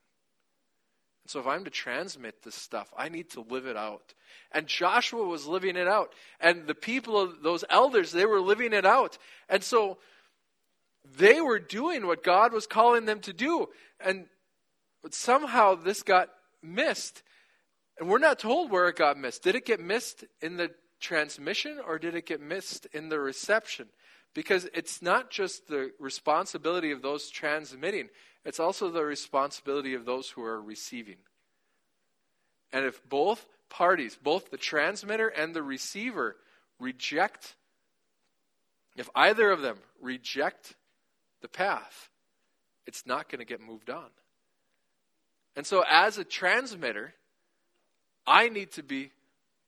So 1.27 1.41
if 1.41 1.47
I'm 1.47 1.65
to 1.65 1.71
transmit 1.71 2.43
this 2.43 2.55
stuff, 2.55 2.93
I 2.97 3.09
need 3.09 3.31
to 3.31 3.41
live 3.41 3.67
it 3.67 3.77
out. 3.77 4.15
And 4.51 4.67
Joshua 4.67 5.25
was 5.25 5.47
living 5.47 5.77
it 5.77 5.89
out. 5.89 6.13
And 6.41 6.67
the 6.67 6.75
people 6.75 7.19
of 7.19 7.43
those 7.43 7.65
elders, 7.71 8.13
they 8.13 8.27
were 8.27 8.41
living 8.41 8.73
it 8.73 8.85
out. 8.85 9.19
And 9.49 9.63
so 9.63 9.99
they 11.17 11.41
were 11.41 11.59
doing 11.59 12.07
what 12.07 12.23
God 12.23 12.53
was 12.53 12.67
calling 12.67 13.05
them 13.05 13.21
to 13.21 13.33
do. 13.33 13.69
And 14.01 14.27
but 15.03 15.15
somehow 15.15 15.75
this 15.75 16.03
got 16.03 16.29
missed. 16.63 17.23
And 17.99 18.09
we're 18.09 18.19
not 18.19 18.39
told 18.39 18.71
where 18.71 18.89
it 18.89 18.97
got 18.97 19.19
missed. 19.19 19.43
Did 19.43 19.57
it 19.57 19.67
get 19.67 19.81
missed 19.81 20.25
in 20.41 20.57
the 20.57 20.71
transmission 21.01 21.79
or 21.85 21.99
did 21.99 22.15
it 22.15 22.27
get 22.27 22.41
missed 22.41 22.87
in 22.93 23.09
the 23.09 23.19
reception? 23.19 23.89
Because 24.35 24.69
it's 24.73 25.03
not 25.03 25.31
just 25.31 25.69
the 25.69 25.93
responsibility 25.99 26.91
of 26.91 27.03
those 27.03 27.29
transmitting, 27.29 28.09
it's 28.45 28.61
also 28.61 28.91
the 28.91 29.05
responsibility 29.05 29.95
of 29.95 30.05
those 30.05 30.31
who 30.31 30.43
are 30.43 30.61
receiving. 30.61 31.17
And 32.73 32.85
if 32.87 33.07
both 33.09 33.47
parties, 33.69 34.17
both 34.23 34.51
the 34.51 34.57
transmitter 34.57 35.29
and 35.29 35.55
the 35.55 35.63
receiver, 35.63 36.37
reject, 36.79 37.55
if 38.97 39.09
either 39.15 39.51
of 39.51 39.61
them 39.61 39.79
reject 40.01 40.75
the 41.43 41.49
path, 41.49 42.09
it's 42.87 43.07
not 43.07 43.29
going 43.29 43.39
to 43.39 43.45
get 43.45 43.61
moved 43.61 43.91
on. 43.91 44.07
And 45.55 45.67
so, 45.67 45.85
as 45.89 46.17
a 46.17 46.25
transmitter, 46.25 47.13
I 48.27 48.49
need 48.49 48.73
to 48.73 48.83
be 48.83 49.11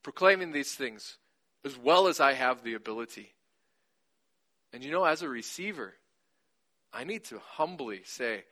proclaiming 0.02 0.52
these 0.52 0.74
things 0.74 1.18
as 1.64 1.76
well 1.76 2.08
as 2.08 2.20
I 2.20 2.32
have 2.32 2.62
the 2.62 2.74
ability. 2.74 3.32
And 4.74 4.82
you 4.82 4.90
know, 4.90 5.04
as 5.04 5.22
a 5.22 5.28
receiver, 5.28 5.94
I 6.92 7.04
need 7.04 7.22
to 7.26 7.38
humbly 7.38 8.02
say, 8.04 8.42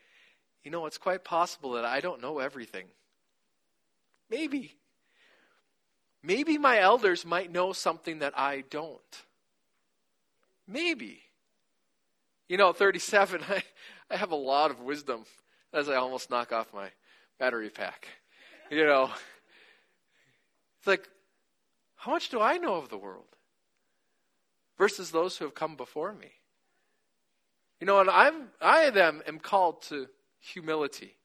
you 0.63 0.71
know, 0.71 0.87
it's 0.87 0.97
quite 0.97 1.25
possible 1.25 1.73
that 1.73 1.85
I 1.85 1.99
don't 1.99 2.23
know 2.23 2.39
everything. 2.39 2.87
Maybe. 4.31 4.77
Maybe 6.23 6.59
my 6.59 6.79
elders 6.79 7.27
might 7.27 7.51
know 7.51 7.73
something 7.73 8.21
that 8.21 8.39
I 8.39 8.63
don't. 8.71 9.23
Maybe. 10.69 11.23
You 12.49 12.57
know, 12.57 12.73
37, 12.73 13.41
I, 13.49 13.65
I 14.09 14.17
have 14.17 14.31
a 14.31 14.37
lot 14.37 14.71
of 14.71 14.79
wisdom 14.79 15.25
as 15.73 15.89
I 15.89 15.97
almost 15.97 16.31
knock 16.31 16.53
off 16.53 16.73
my 16.73 16.91
battery 17.41 17.69
pack. 17.69 18.07
You 18.71 18.87
know, 18.87 19.11
it's 20.79 20.87
like, 20.87 21.09
how 21.97 22.13
much 22.13 22.29
do 22.29 22.41
I 22.41 22.59
know 22.59 22.77
of 22.77 22.91
the 22.91 22.97
world? 22.97 23.32
Versus 24.83 25.13
those 25.13 25.37
who 25.37 25.45
have 25.45 25.55
come 25.55 25.77
before 25.77 26.13
me. 26.13 26.33
You 27.81 27.87
know, 27.87 28.01
and 28.01 28.11
I'm, 28.11 28.49
I 28.61 28.91
them 28.91 29.23
am 29.29 29.39
called 29.39 29.81
to 29.83 30.09
humility. 30.41 31.19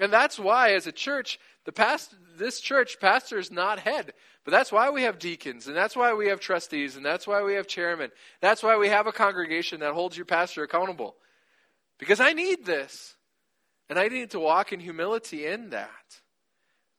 And 0.00 0.12
that's 0.12 0.36
why, 0.36 0.72
as 0.72 0.88
a 0.88 0.90
church, 0.90 1.38
the 1.64 1.70
past, 1.70 2.12
this 2.36 2.58
church, 2.58 2.98
pastor 3.00 3.38
is 3.38 3.52
not 3.52 3.78
head. 3.78 4.14
But 4.44 4.50
that's 4.50 4.72
why 4.72 4.90
we 4.90 5.02
have 5.02 5.20
deacons, 5.20 5.68
and 5.68 5.76
that's 5.76 5.94
why 5.94 6.12
we 6.14 6.26
have 6.26 6.40
trustees, 6.40 6.96
and 6.96 7.06
that's 7.06 7.24
why 7.24 7.44
we 7.44 7.54
have 7.54 7.68
chairmen. 7.68 8.10
That's 8.40 8.64
why 8.64 8.76
we 8.76 8.88
have 8.88 9.06
a 9.06 9.12
congregation 9.12 9.78
that 9.78 9.94
holds 9.94 10.16
your 10.16 10.26
pastor 10.26 10.64
accountable. 10.64 11.14
Because 11.98 12.18
I 12.18 12.32
need 12.32 12.64
this. 12.64 13.14
And 13.88 13.96
I 13.96 14.08
need 14.08 14.30
to 14.30 14.40
walk 14.40 14.72
in 14.72 14.80
humility 14.80 15.46
in 15.46 15.70
that. 15.70 15.88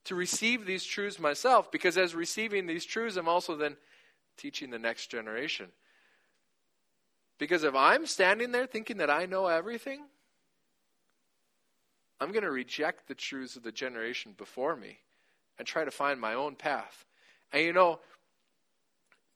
To 0.06 0.16
receive 0.16 0.66
these 0.66 0.86
truths 0.86 1.20
myself, 1.20 1.74
because 1.74 1.98
as 1.98 2.16
receiving 2.16 2.68
these 2.68 2.86
truths, 2.86 3.18
I'm 3.18 3.28
also 3.28 3.58
then 3.58 3.76
teaching 4.38 4.70
the 4.70 4.80
next 4.80 5.08
generation. 5.08 5.68
Because 7.38 7.64
if 7.64 7.76
I'm 7.76 8.06
standing 8.06 8.52
there 8.52 8.66
thinking 8.66 8.98
that 8.98 9.10
I 9.10 9.26
know 9.26 9.48
everything, 9.48 10.02
I'm 12.20 12.32
going 12.32 12.44
to 12.44 12.52
reject 12.52 13.08
the 13.08 13.16
truths 13.16 13.56
of 13.56 13.64
the 13.64 13.72
generation 13.72 14.34
before 14.38 14.76
me 14.76 15.00
and 15.58 15.68
try 15.68 15.84
to 15.84 15.92
find 15.92 16.20
my 16.20 16.36
own 16.36 16.56
path. 16.56 17.06
And 17.52 17.64
you 17.64 17.74
know, 17.74 18.00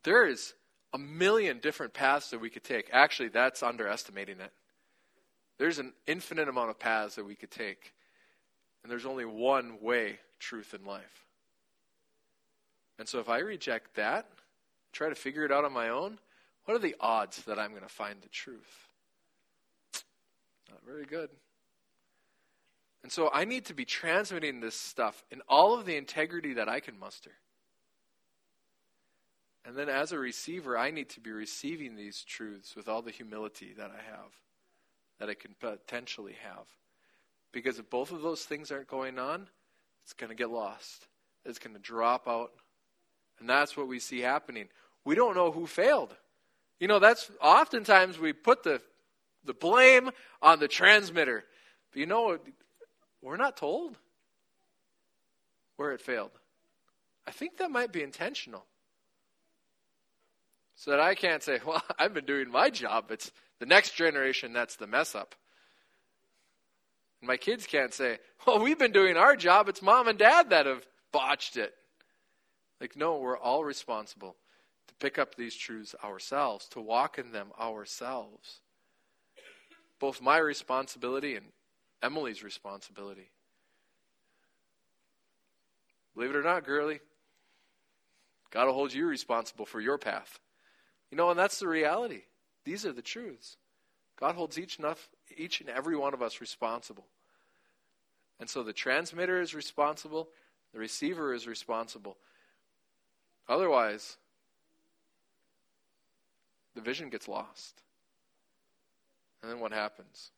there 0.03 0.27
is 0.27 0.53
a 0.93 0.97
million 0.97 1.59
different 1.59 1.93
paths 1.93 2.29
that 2.29 2.39
we 2.39 2.49
could 2.49 2.63
take. 2.63 2.89
Actually, 2.93 3.29
that's 3.29 3.61
underestimating 3.61 4.39
it. 4.39 4.51
There's 5.57 5.79
an 5.79 5.93
infinite 6.05 6.47
amount 6.47 6.69
of 6.69 6.79
paths 6.79 7.15
that 7.15 7.25
we 7.25 7.35
could 7.35 7.51
take. 7.51 7.93
And 8.83 8.91
there's 8.91 9.05
only 9.05 9.25
one 9.25 9.81
way, 9.81 10.19
truth, 10.39 10.73
in 10.73 10.85
life. 10.85 11.25
And 12.99 13.07
so 13.07 13.19
if 13.19 13.27
I 13.27 13.39
reject 13.39 13.95
that, 13.95 14.27
try 14.97 15.09
to 15.09 15.15
figure 15.15 15.45
it 15.45 15.51
out 15.51 15.63
on 15.63 15.71
my 15.71 15.89
own, 15.89 16.19
what 16.65 16.75
are 16.75 16.79
the 16.79 16.95
odds 16.99 17.43
that 17.43 17.59
I'm 17.59 17.69
going 17.71 17.83
to 17.83 17.87
find 17.87 18.21
the 18.21 18.29
truth? 18.29 18.89
Not 20.69 20.81
very 20.85 21.05
good. 21.05 21.29
And 23.03 23.11
so 23.11 23.29
I 23.31 23.45
need 23.45 23.65
to 23.65 23.73
be 23.73 23.85
transmitting 23.85 24.59
this 24.59 24.75
stuff 24.75 25.23
in 25.31 25.41
all 25.47 25.73
of 25.73 25.85
the 25.85 25.95
integrity 25.95 26.53
that 26.55 26.67
I 26.67 26.79
can 26.79 26.99
muster. 26.99 27.31
And 29.63 29.75
then 29.77 29.87
as 29.87 30.11
a 30.11 30.17
receiver, 30.17 30.77
I 30.77 30.91
need 30.91 31.09
to 31.09 31.19
be 31.19 31.31
receiving 31.31 31.95
these 31.95 32.23
truths 32.23 32.75
with 32.75 32.87
all 32.87 33.01
the 33.01 33.11
humility 33.11 33.73
that 33.77 33.91
I 33.91 34.01
have, 34.11 34.31
that 35.19 35.29
I 35.29 35.35
can 35.35 35.55
potentially 35.59 36.35
have. 36.43 36.65
Because 37.51 37.77
if 37.77 37.89
both 37.89 38.11
of 38.11 38.21
those 38.21 38.43
things 38.43 38.71
aren't 38.71 38.87
going 38.87 39.19
on, 39.19 39.47
it's 40.03 40.13
going 40.13 40.29
to 40.29 40.35
get 40.35 40.49
lost. 40.49 41.07
It's 41.45 41.59
going 41.59 41.75
to 41.75 41.81
drop 41.81 42.27
out. 42.27 42.51
And 43.39 43.49
that's 43.49 43.77
what 43.77 43.87
we 43.87 43.99
see 43.99 44.19
happening. 44.19 44.67
We 45.07 45.15
don't 45.15 45.35
know 45.35 45.51
who 45.51 45.67
failed. 45.67 46.13
You 46.81 46.89
know, 46.89 46.99
that's 46.99 47.31
oftentimes 47.41 48.19
we 48.19 48.33
put 48.33 48.63
the, 48.63 48.81
the 49.45 49.53
blame 49.53 50.11
on 50.41 50.59
the 50.59 50.67
transmitter. 50.67 51.45
But 51.93 51.99
you 52.01 52.05
know, 52.05 52.37
we're 53.21 53.37
not 53.37 53.55
told 53.55 53.95
where 55.77 55.93
it 55.93 56.01
failed. 56.01 56.31
I 57.25 57.31
think 57.31 57.55
that 57.59 57.71
might 57.71 57.93
be 57.93 58.03
intentional. 58.03 58.65
So 60.75 60.91
that 60.91 60.99
I 60.99 61.15
can't 61.15 61.41
say, 61.41 61.61
well, 61.65 61.81
I've 61.97 62.13
been 62.13 62.25
doing 62.25 62.51
my 62.51 62.69
job. 62.69 63.09
It's 63.09 63.31
the 63.59 63.65
next 63.65 63.95
generation 63.95 64.51
that's 64.51 64.75
the 64.75 64.87
mess 64.87 65.15
up. 65.15 65.35
And 67.21 67.29
my 67.29 67.37
kids 67.37 67.65
can't 67.65 67.93
say, 67.93 68.17
well, 68.45 68.59
we've 68.59 68.77
been 68.77 68.91
doing 68.91 69.15
our 69.15 69.37
job. 69.37 69.69
It's 69.69 69.81
mom 69.81 70.09
and 70.09 70.19
dad 70.19 70.49
that 70.49 70.65
have 70.65 70.85
botched 71.13 71.55
it." 71.55 71.73
Like, 72.81 72.97
no, 72.97 73.19
we're 73.19 73.37
all 73.37 73.63
responsible 73.63 74.35
pick 74.99 75.17
up 75.17 75.35
these 75.35 75.55
truths 75.55 75.95
ourselves, 76.03 76.67
to 76.69 76.81
walk 76.81 77.17
in 77.19 77.31
them 77.31 77.47
ourselves. 77.59 78.59
Both 79.99 80.21
my 80.21 80.37
responsibility 80.37 81.35
and 81.35 81.47
Emily's 82.01 82.43
responsibility. 82.43 83.29
Believe 86.15 86.31
it 86.31 86.35
or 86.35 86.43
not, 86.43 86.65
girly, 86.65 86.99
God 88.49 88.65
will 88.65 88.73
hold 88.73 88.93
you 88.93 89.05
responsible 89.07 89.65
for 89.65 89.79
your 89.79 89.97
path. 89.97 90.39
You 91.11 91.17
know, 91.17 91.29
and 91.29 91.39
that's 91.39 91.59
the 91.59 91.67
reality. 91.67 92.23
These 92.65 92.85
are 92.85 92.93
the 92.93 93.01
truths. 93.01 93.57
God 94.19 94.35
holds 94.35 94.57
each, 94.57 94.79
each 95.35 95.61
and 95.61 95.69
every 95.69 95.95
one 95.95 96.13
of 96.13 96.21
us 96.21 96.41
responsible. 96.41 97.05
And 98.39 98.49
so 98.49 98.63
the 98.63 98.73
transmitter 98.73 99.41
is 99.41 99.53
responsible, 99.53 100.29
the 100.73 100.79
receiver 100.79 101.33
is 101.33 101.47
responsible. 101.47 102.17
Otherwise, 103.47 104.17
the 106.77 106.83
vision 106.83 107.09
gets 107.09 107.27
lost. 107.27 107.81
And 109.41 109.51
then 109.51 109.59
what 109.59 109.71
happens? 109.71 110.29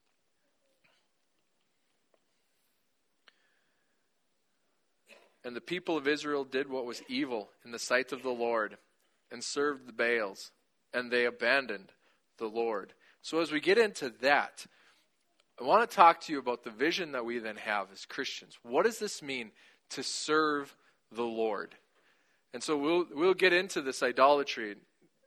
And 5.43 5.53
the 5.53 5.61
people 5.61 5.97
of 5.97 6.07
Israel 6.07 6.45
did 6.45 6.69
what 6.69 6.85
was 6.85 7.03
evil 7.09 7.49
in 7.65 7.71
the 7.71 7.79
sight 7.79 8.13
of 8.13 8.23
the 8.23 8.29
Lord 8.29 8.77
and 9.29 9.43
served 9.43 9.85
the 9.85 9.91
Baals, 9.91 10.51
and 10.93 11.11
they 11.11 11.25
abandoned 11.25 11.91
the 12.37 12.47
Lord. 12.47 12.93
So, 13.21 13.41
as 13.41 13.51
we 13.51 13.59
get 13.59 13.77
into 13.77 14.13
that, 14.21 14.65
I 15.59 15.65
want 15.65 15.89
to 15.89 15.93
talk 15.93 16.21
to 16.21 16.31
you 16.31 16.39
about 16.39 16.63
the 16.63 16.71
vision 16.71 17.11
that 17.11 17.25
we 17.25 17.39
then 17.39 17.57
have 17.57 17.87
as 17.91 18.05
Christians. 18.05 18.57
What 18.63 18.85
does 18.85 18.97
this 18.97 19.21
mean 19.21 19.51
to 19.89 20.03
serve 20.03 20.73
the 21.11 21.23
Lord? 21.23 21.75
And 22.53 22.63
so 22.63 22.77
we'll, 22.77 23.05
we'll 23.13 23.33
get 23.33 23.51
into 23.51 23.81
this 23.81 24.01
idolatry 24.01 24.75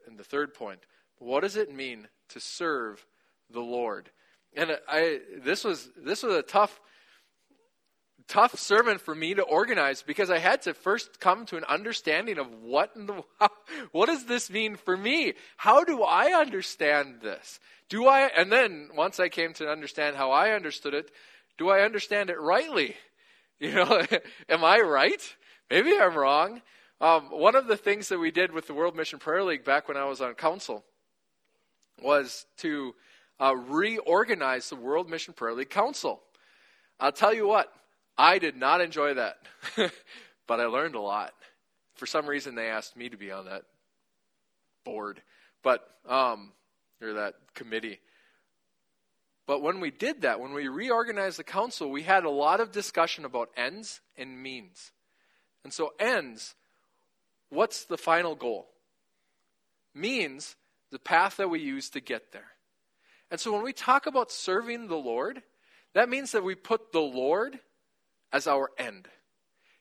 in 0.08 0.16
the 0.16 0.24
third 0.24 0.54
point. 0.54 0.80
What 1.22 1.42
does 1.42 1.56
it 1.56 1.72
mean 1.72 2.08
to 2.30 2.40
serve 2.40 3.06
the 3.48 3.60
Lord? 3.60 4.10
And 4.54 4.76
I, 4.88 5.20
this 5.42 5.62
was, 5.62 5.88
this 5.96 6.24
was 6.24 6.34
a 6.34 6.42
tough, 6.42 6.80
tough 8.26 8.58
sermon 8.58 8.98
for 8.98 9.14
me 9.14 9.34
to 9.34 9.42
organize 9.42 10.02
because 10.02 10.30
I 10.30 10.38
had 10.38 10.62
to 10.62 10.74
first 10.74 11.20
come 11.20 11.46
to 11.46 11.56
an 11.56 11.64
understanding 11.64 12.38
of 12.38 12.52
what 12.52 12.90
in 12.96 13.06
the, 13.06 13.22
what 13.92 14.06
does 14.06 14.26
this 14.26 14.50
mean 14.50 14.74
for 14.74 14.96
me? 14.96 15.34
How 15.56 15.84
do 15.84 16.02
I 16.02 16.32
understand 16.32 17.20
this? 17.22 17.60
Do 17.88 18.08
I, 18.08 18.22
and 18.36 18.50
then 18.50 18.90
once 18.96 19.20
I 19.20 19.28
came 19.28 19.52
to 19.54 19.70
understand 19.70 20.16
how 20.16 20.32
I 20.32 20.50
understood 20.50 20.92
it, 20.92 21.12
do 21.56 21.70
I 21.70 21.82
understand 21.82 22.30
it 22.30 22.40
rightly? 22.40 22.96
You 23.60 23.74
know, 23.74 24.04
am 24.48 24.64
I 24.64 24.80
right? 24.80 25.22
Maybe 25.70 25.96
I'm 25.96 26.16
wrong. 26.16 26.62
Um, 27.00 27.30
one 27.30 27.54
of 27.54 27.68
the 27.68 27.76
things 27.76 28.08
that 28.08 28.18
we 28.18 28.32
did 28.32 28.50
with 28.50 28.66
the 28.66 28.74
World 28.74 28.96
Mission 28.96 29.20
Prayer 29.20 29.44
League 29.44 29.64
back 29.64 29.86
when 29.86 29.96
I 29.96 30.04
was 30.04 30.20
on 30.20 30.34
council 30.34 30.84
was 32.02 32.46
to 32.58 32.94
uh, 33.40 33.54
reorganize 33.56 34.68
the 34.68 34.76
World 34.76 35.08
Mission 35.08 35.34
Prayer 35.34 35.54
League 35.54 35.70
Council. 35.70 36.20
I'll 37.00 37.12
tell 37.12 37.34
you 37.34 37.46
what, 37.46 37.72
I 38.16 38.38
did 38.38 38.56
not 38.56 38.80
enjoy 38.80 39.14
that, 39.14 39.38
but 40.46 40.60
I 40.60 40.66
learned 40.66 40.94
a 40.94 41.00
lot. 41.00 41.34
For 41.94 42.06
some 42.06 42.26
reason, 42.26 42.54
they 42.54 42.68
asked 42.68 42.96
me 42.96 43.08
to 43.08 43.16
be 43.16 43.30
on 43.30 43.46
that 43.46 43.62
board, 44.84 45.22
but 45.62 45.88
um, 46.08 46.52
or 47.00 47.14
that 47.14 47.34
committee. 47.54 48.00
But 49.46 49.62
when 49.62 49.80
we 49.80 49.90
did 49.90 50.22
that, 50.22 50.40
when 50.40 50.52
we 50.52 50.68
reorganized 50.68 51.38
the 51.38 51.44
council, 51.44 51.90
we 51.90 52.02
had 52.02 52.24
a 52.24 52.30
lot 52.30 52.60
of 52.60 52.70
discussion 52.70 53.24
about 53.24 53.50
ends 53.56 54.00
and 54.16 54.40
means. 54.42 54.92
And 55.64 55.72
so, 55.72 55.92
ends 55.98 56.54
what's 57.50 57.84
the 57.84 57.98
final 57.98 58.34
goal? 58.34 58.68
Means 59.94 60.56
the 60.92 60.98
path 60.98 61.38
that 61.38 61.50
we 61.50 61.58
use 61.58 61.90
to 61.90 62.00
get 62.00 62.32
there. 62.32 62.52
And 63.30 63.40
so 63.40 63.52
when 63.52 63.62
we 63.62 63.72
talk 63.72 64.06
about 64.06 64.30
serving 64.30 64.86
the 64.86 64.96
Lord, 64.96 65.42
that 65.94 66.08
means 66.08 66.32
that 66.32 66.44
we 66.44 66.54
put 66.54 66.92
the 66.92 67.00
Lord 67.00 67.58
as 68.32 68.46
our 68.46 68.70
end. 68.78 69.08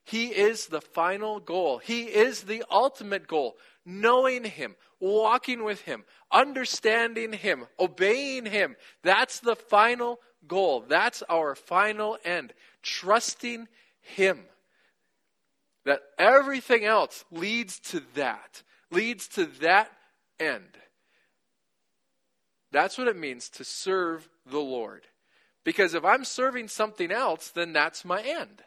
He 0.04 0.28
is 0.28 0.68
the 0.68 0.82
final 0.82 1.40
goal. 1.40 1.78
He 1.78 2.04
is 2.04 2.44
the 2.44 2.64
ultimate 2.72 3.28
goal. 3.28 3.58
Knowing 3.86 4.46
Him, 4.46 4.76
walking 5.00 5.64
with 5.64 5.82
Him, 5.82 6.04
understanding 6.32 7.34
Him, 7.34 7.66
obeying 7.80 8.46
Him. 8.46 8.76
That's 9.04 9.40
the 9.40 9.56
final 9.56 10.20
goal. 10.48 10.86
That's 10.88 11.22
our 11.30 11.56
final 11.56 12.18
end. 12.24 12.54
Trusting 12.82 13.68
Him 14.02 14.46
that 15.86 16.02
everything 16.18 16.86
else 16.86 17.26
leads 17.32 17.80
to 17.80 18.02
that, 18.16 18.64
leads 18.92 19.28
to 19.30 19.46
that 19.62 19.92
end. 20.40 20.78
That's 22.72 22.98
what 22.98 23.08
it 23.08 23.18
means 23.18 23.50
to 23.50 23.64
serve 23.64 24.30
the 24.46 24.60
Lord. 24.60 25.08
Because 25.64 25.94
if 25.94 26.04
I'm 26.04 26.26
serving 26.26 26.70
something 26.70 27.12
else, 27.12 27.50
then 27.50 27.74
that's 27.74 28.06
my 28.06 28.22
end. 28.22 28.64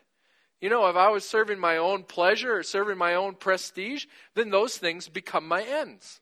You 0.61 0.71
know, 0.71 0.87
if 0.89 0.97
I 0.97 1.09
was 1.09 1.29
serving 1.29 1.59
my 1.59 1.77
own 1.77 2.05
pleasure 2.05 2.57
or 2.57 2.63
serving 2.63 2.97
my 2.97 3.15
own 3.15 3.35
prestige, 3.35 4.07
then 4.35 4.51
those 4.51 4.77
things 4.77 5.09
become 5.09 5.47
my 5.47 5.63
ends. 5.63 6.21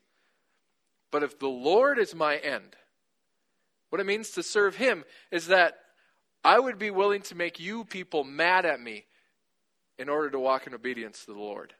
But 1.11 1.23
if 1.23 1.37
the 1.37 1.47
Lord 1.47 1.99
is 1.99 2.15
my 2.15 2.37
end, 2.37 2.75
what 3.89 4.01
it 4.01 4.05
means 4.07 4.31
to 4.31 4.43
serve 4.43 4.75
Him 4.75 5.03
is 5.31 5.47
that 5.47 5.77
I 6.43 6.59
would 6.59 6.79
be 6.79 6.89
willing 6.89 7.21
to 7.23 7.35
make 7.35 7.59
you 7.59 7.85
people 7.85 8.23
mad 8.23 8.65
at 8.65 8.81
me 8.81 9.05
in 9.99 10.09
order 10.09 10.31
to 10.31 10.39
walk 10.39 10.65
in 10.67 10.73
obedience 10.73 11.25
to 11.25 11.33
the 11.33 11.39
Lord. 11.39 11.73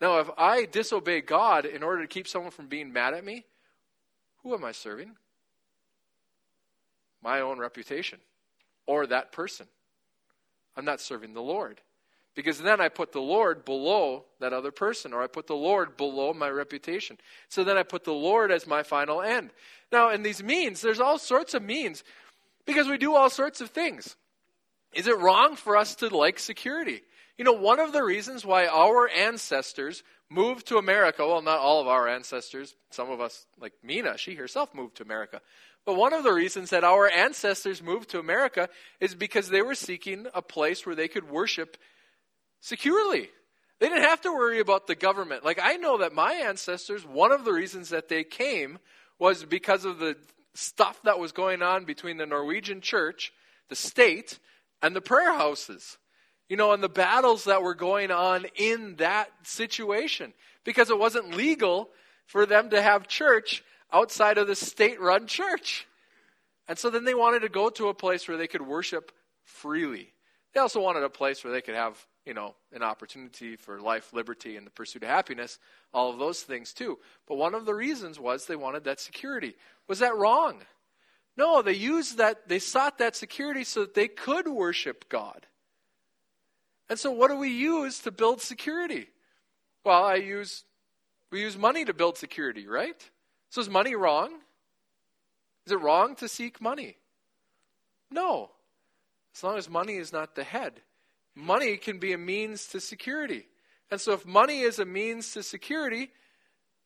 Now, 0.00 0.18
if 0.18 0.28
I 0.36 0.66
disobey 0.66 1.22
God 1.22 1.64
in 1.64 1.82
order 1.82 2.02
to 2.02 2.08
keep 2.08 2.28
someone 2.28 2.50
from 2.50 2.66
being 2.66 2.92
mad 2.92 3.14
at 3.14 3.24
me, 3.24 3.46
who 4.46 4.54
am 4.54 4.64
I 4.64 4.70
serving? 4.70 5.10
My 7.20 7.40
own 7.40 7.58
reputation 7.58 8.20
or 8.86 9.04
that 9.08 9.32
person. 9.32 9.66
I'm 10.76 10.84
not 10.84 11.00
serving 11.00 11.34
the 11.34 11.42
Lord. 11.42 11.80
Because 12.36 12.60
then 12.60 12.80
I 12.80 12.88
put 12.88 13.10
the 13.10 13.20
Lord 13.20 13.64
below 13.64 14.24
that 14.38 14.52
other 14.52 14.70
person, 14.70 15.12
or 15.12 15.20
I 15.20 15.26
put 15.26 15.48
the 15.48 15.56
Lord 15.56 15.96
below 15.96 16.32
my 16.32 16.48
reputation. 16.48 17.18
So 17.48 17.64
then 17.64 17.76
I 17.76 17.82
put 17.82 18.04
the 18.04 18.12
Lord 18.12 18.52
as 18.52 18.68
my 18.68 18.84
final 18.84 19.20
end. 19.20 19.50
Now, 19.90 20.10
in 20.10 20.22
these 20.22 20.44
means, 20.44 20.80
there's 20.80 21.00
all 21.00 21.18
sorts 21.18 21.54
of 21.54 21.64
means 21.64 22.04
because 22.66 22.86
we 22.86 22.98
do 22.98 23.16
all 23.16 23.30
sorts 23.30 23.60
of 23.60 23.70
things. 23.70 24.14
Is 24.94 25.08
it 25.08 25.18
wrong 25.18 25.56
for 25.56 25.76
us 25.76 25.96
to 25.96 26.16
like 26.16 26.38
security? 26.38 27.02
You 27.38 27.44
know, 27.44 27.52
one 27.52 27.80
of 27.80 27.92
the 27.92 28.02
reasons 28.02 28.44
why 28.44 28.66
our 28.66 29.08
ancestors 29.08 30.02
moved 30.30 30.66
to 30.68 30.78
America, 30.78 31.26
well, 31.26 31.42
not 31.42 31.58
all 31.58 31.80
of 31.80 31.86
our 31.86 32.08
ancestors, 32.08 32.74
some 32.90 33.10
of 33.10 33.20
us, 33.20 33.46
like 33.60 33.74
Mina, 33.82 34.16
she 34.16 34.34
herself 34.34 34.74
moved 34.74 34.96
to 34.96 35.02
America. 35.02 35.40
But 35.84 35.96
one 35.96 36.12
of 36.12 36.24
the 36.24 36.32
reasons 36.32 36.70
that 36.70 36.82
our 36.82 37.08
ancestors 37.08 37.82
moved 37.82 38.10
to 38.10 38.18
America 38.18 38.68
is 39.00 39.14
because 39.14 39.48
they 39.48 39.62
were 39.62 39.74
seeking 39.74 40.26
a 40.34 40.42
place 40.42 40.84
where 40.84 40.96
they 40.96 41.08
could 41.08 41.30
worship 41.30 41.76
securely. 42.60 43.28
They 43.78 43.88
didn't 43.88 44.04
have 44.04 44.22
to 44.22 44.32
worry 44.32 44.58
about 44.58 44.86
the 44.86 44.94
government. 44.94 45.44
Like, 45.44 45.60
I 45.62 45.76
know 45.76 45.98
that 45.98 46.14
my 46.14 46.32
ancestors, 46.32 47.04
one 47.04 47.30
of 47.30 47.44
the 47.44 47.52
reasons 47.52 47.90
that 47.90 48.08
they 48.08 48.24
came 48.24 48.78
was 49.18 49.44
because 49.44 49.84
of 49.84 49.98
the 49.98 50.16
stuff 50.54 51.00
that 51.04 51.18
was 51.18 51.32
going 51.32 51.62
on 51.62 51.84
between 51.84 52.16
the 52.16 52.26
Norwegian 52.26 52.80
church, 52.80 53.32
the 53.68 53.76
state, 53.76 54.38
and 54.82 54.96
the 54.96 55.00
prayer 55.00 55.34
houses. 55.34 55.98
You 56.48 56.56
know, 56.56 56.72
and 56.72 56.82
the 56.82 56.88
battles 56.88 57.44
that 57.44 57.62
were 57.62 57.74
going 57.74 58.10
on 58.10 58.46
in 58.54 58.96
that 58.96 59.30
situation 59.42 60.32
because 60.64 60.90
it 60.90 60.98
wasn't 60.98 61.36
legal 61.36 61.90
for 62.26 62.46
them 62.46 62.70
to 62.70 62.80
have 62.80 63.08
church 63.08 63.64
outside 63.92 64.38
of 64.38 64.46
the 64.46 64.56
state 64.56 65.00
run 65.00 65.26
church. 65.26 65.86
And 66.68 66.78
so 66.78 66.90
then 66.90 67.04
they 67.04 67.14
wanted 67.14 67.40
to 67.40 67.48
go 67.48 67.70
to 67.70 67.88
a 67.88 67.94
place 67.94 68.26
where 68.26 68.36
they 68.36 68.48
could 68.48 68.62
worship 68.62 69.12
freely. 69.44 70.12
They 70.52 70.60
also 70.60 70.80
wanted 70.80 71.04
a 71.04 71.10
place 71.10 71.44
where 71.44 71.52
they 71.52 71.60
could 71.60 71.74
have, 71.74 72.04
you 72.24 72.34
know, 72.34 72.54
an 72.72 72.82
opportunity 72.82 73.56
for 73.56 73.80
life, 73.80 74.12
liberty, 74.12 74.56
and 74.56 74.66
the 74.66 74.70
pursuit 74.70 75.02
of 75.02 75.08
happiness, 75.08 75.58
all 75.92 76.10
of 76.10 76.18
those 76.18 76.42
things 76.42 76.72
too. 76.72 76.98
But 77.28 77.36
one 77.36 77.54
of 77.54 77.66
the 77.66 77.74
reasons 77.74 78.18
was 78.18 78.46
they 78.46 78.56
wanted 78.56 78.84
that 78.84 79.00
security. 79.00 79.54
Was 79.86 80.00
that 80.00 80.16
wrong? 80.16 80.62
No, 81.36 81.62
they 81.62 81.74
used 81.74 82.16
that, 82.18 82.48
they 82.48 82.58
sought 82.58 82.98
that 82.98 83.14
security 83.14 83.64
so 83.64 83.80
that 83.80 83.94
they 83.94 84.08
could 84.08 84.48
worship 84.48 85.08
God. 85.08 85.46
And 86.88 86.98
so 86.98 87.10
what 87.10 87.28
do 87.28 87.36
we 87.36 87.50
use 87.50 88.00
to 88.00 88.10
build 88.10 88.40
security? 88.40 89.08
Well, 89.84 90.04
I 90.04 90.16
use, 90.16 90.64
we 91.30 91.40
use 91.40 91.56
money 91.56 91.84
to 91.84 91.94
build 91.94 92.16
security, 92.16 92.66
right? 92.66 93.10
So 93.50 93.60
is 93.60 93.68
money 93.68 93.94
wrong? 93.94 94.32
Is 95.66 95.72
it 95.72 95.80
wrong 95.80 96.14
to 96.16 96.28
seek 96.28 96.60
money? 96.60 96.96
No. 98.10 98.50
As 99.34 99.42
long 99.42 99.58
as 99.58 99.68
money 99.68 99.96
is 99.96 100.12
not 100.12 100.34
the 100.34 100.44
head. 100.44 100.80
Money 101.34 101.76
can 101.76 101.98
be 101.98 102.12
a 102.12 102.18
means 102.18 102.66
to 102.68 102.80
security. 102.80 103.46
And 103.90 104.00
so 104.00 104.12
if 104.12 104.24
money 104.24 104.60
is 104.60 104.78
a 104.78 104.84
means 104.84 105.32
to 105.32 105.42
security, 105.42 106.10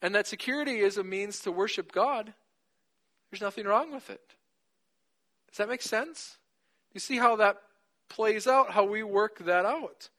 and 0.02 0.14
that 0.14 0.26
security 0.26 0.80
is 0.80 0.96
a 0.96 1.04
means 1.04 1.40
to 1.40 1.52
worship 1.52 1.92
God, 1.92 2.32
there's 3.30 3.42
nothing 3.42 3.66
wrong 3.66 3.92
with 3.92 4.10
it. 4.10 4.34
Does 5.48 5.58
that 5.58 5.68
make 5.68 5.82
sense? 5.82 6.38
You 6.92 7.00
see 7.00 7.16
how 7.16 7.36
that 7.36 7.60
plays 8.10 8.46
out, 8.46 8.72
how 8.72 8.84
we 8.84 9.02
work 9.02 9.38
that 9.46 9.64
out. 9.64 10.10